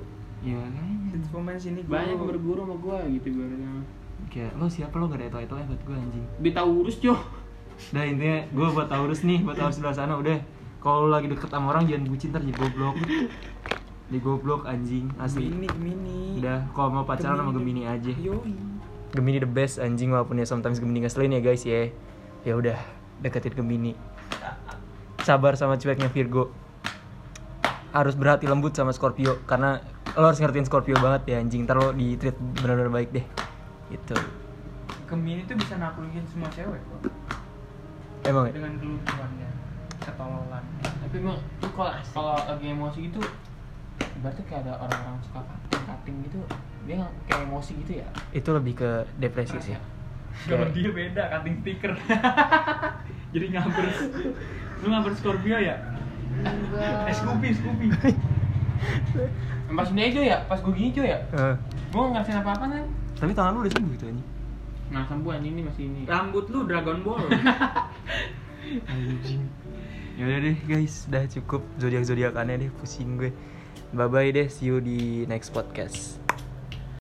Iya 0.45 0.61
kayaknya 0.61 1.09
situ 1.13 1.27
pemain 1.29 1.59
sini 1.61 1.81
guru 1.85 1.93
Banyak 1.93 2.17
berguru 2.21 2.61
sama 2.65 2.77
gua 2.81 2.99
gitu 3.09 3.27
ibaratnya. 3.29 3.73
kayak 4.33 4.53
lo 4.57 4.67
siapa 4.67 4.95
lo 4.97 5.05
gak 5.13 5.21
ada 5.21 5.27
itu 5.29 5.37
itu 5.37 5.55
buat 5.69 5.83
gue 5.85 5.97
anjing 6.01 6.25
tahu 6.57 6.71
urus, 6.81 6.97
Jo. 6.99 7.15
Udah 7.93 8.05
intinya 8.07 8.39
gue 8.55 8.69
buat 8.71 8.89
Taurus 8.89 9.21
nih, 9.27 9.43
buat 9.43 9.59
Taurus 9.59 9.77
sebelah 9.83 9.95
sana 9.95 10.15
udah. 10.15 10.39
Kalau 10.79 11.09
lagi 11.09 11.27
deket 11.33 11.49
sama 11.49 11.73
orang 11.73 11.89
jangan 11.89 12.07
bucin 12.09 12.29
ntar 12.31 12.45
jadi 12.45 12.55
goblok. 12.57 12.95
Jadi 14.09 14.19
goblok 14.21 14.63
anjing 14.69 15.09
asli. 15.17 15.49
Gemini 15.49 15.69
Gemini 15.73 16.19
Udah 16.39 16.61
kalau 16.77 16.89
mau 16.93 17.05
pacaran 17.09 17.41
sama 17.41 17.51
Gemini 17.57 17.83
aja. 17.89 18.13
Yoi 18.15 18.55
Gemini 19.15 19.39
the 19.41 19.49
best 19.49 19.81
anjing 19.81 20.13
walaupun 20.13 20.39
ya 20.39 20.47
sometimes 20.47 20.79
Gemini 20.79 21.03
ngeselin 21.03 21.35
ya 21.35 21.41
guys 21.41 21.65
ya. 21.65 21.89
Ya 22.45 22.55
udah 22.61 22.77
deketin 23.25 23.57
Gemini. 23.57 23.97
Sabar 25.25 25.57
sama 25.57 25.81
cueknya 25.81 26.13
Virgo. 26.13 26.53
Harus 27.97 28.15
berhati 28.19 28.45
lembut 28.45 28.77
sama 28.77 28.93
Scorpio 28.93 29.41
karena 29.49 29.81
lo 30.15 30.29
harus 30.29 30.39
ngertiin 30.39 30.69
Scorpio 30.69 30.95
banget 31.01 31.25
ya 31.35 31.37
anjing. 31.41 31.65
Ntar 31.65 31.81
lo 31.81 31.97
di 31.97 32.21
treat 32.21 32.37
benar-benar 32.61 32.93
baik 32.93 33.11
deh. 33.17 33.27
Gitu. 33.89 34.17
Gemini 35.05 35.45
tuh 35.45 35.57
bisa 35.61 35.77
naklukin 35.77 36.25
semua 36.27 36.49
cewek 36.49 36.81
kok 36.81 37.01
Emang 38.25 38.49
ya? 38.49 38.57
dengan 38.57 38.73
kelucuannya 38.81 39.49
ketololan 40.01 40.65
Tapi 40.81 41.15
emang 41.21 41.39
lu 41.61 41.69
kalau 41.77 41.93
kalau 42.17 42.35
lagi 42.41 42.67
emosi 42.73 42.99
gitu 43.13 43.21
berarti 44.25 44.43
kayak 44.49 44.65
ada 44.65 44.81
orang-orang 44.81 45.21
suka 45.21 45.41
cutting 45.85 46.17
gitu 46.25 46.41
dia 46.89 47.05
kayak 47.29 47.45
emosi 47.45 47.73
gitu 47.85 47.93
ya 48.01 48.09
Itu 48.33 48.57
lebih 48.57 48.81
ke 48.81 48.91
depresi 49.21 49.61
sih. 49.61 49.77
Kayak- 50.45 50.73
dia 50.73 50.91
beda 50.91 51.23
cutting 51.31 51.57
stiker 51.59 51.93
jadi 53.35 53.47
ngabers. 53.51 53.97
Lu 54.79 54.87
ngabers 54.89 55.17
Scorpio 55.17 55.57
ya? 55.57 55.77
Enggak. 56.35 57.07
eh 57.07 57.15
Scoopy 57.15 57.49
Scoopy 57.55 57.87
pas 59.75 59.89
ini 59.89 60.03
aja 60.05 60.21
ya? 60.21 60.39
Pas 60.45 60.59
gue 60.59 60.71
gini 60.71 60.91
Jo 60.91 61.03
ya? 61.03 61.19
Eh, 61.31 61.55
gue 61.89 61.95
nggak 61.95 62.11
ngerasain 62.21 62.39
apa-apa 62.39 62.67
kan 62.69 62.87
tapi 63.15 63.31
tangan 63.31 63.55
lu 63.55 63.63
udah 63.63 63.73
sembuh 63.73 63.93
gitu 63.95 64.05
anjing. 64.07 64.29
nah 64.85 65.03
sembuhan 65.03 65.41
ini 65.41 65.61
masih 65.63 65.85
ini. 65.87 66.01
Rambut 66.05 66.45
lu 66.47 66.67
Dragon 66.67 66.99
Ball. 67.01 67.25
Anjing. 68.91 69.43
Ya 70.15 70.23
udah 70.25 70.39
deh 70.41 70.57
guys, 70.65 71.07
udah 71.09 71.25
cukup 71.27 71.63
zodiak 71.77 72.05
zodiakannya 72.05 72.55
deh 72.61 72.71
pusing 72.75 73.17
gue. 73.17 73.31
Bye 73.91 74.07
bye 74.07 74.29
deh, 74.29 74.47
see 74.47 74.69
you 74.69 74.79
di 74.79 75.25
next 75.25 75.51
podcast. 75.51 76.19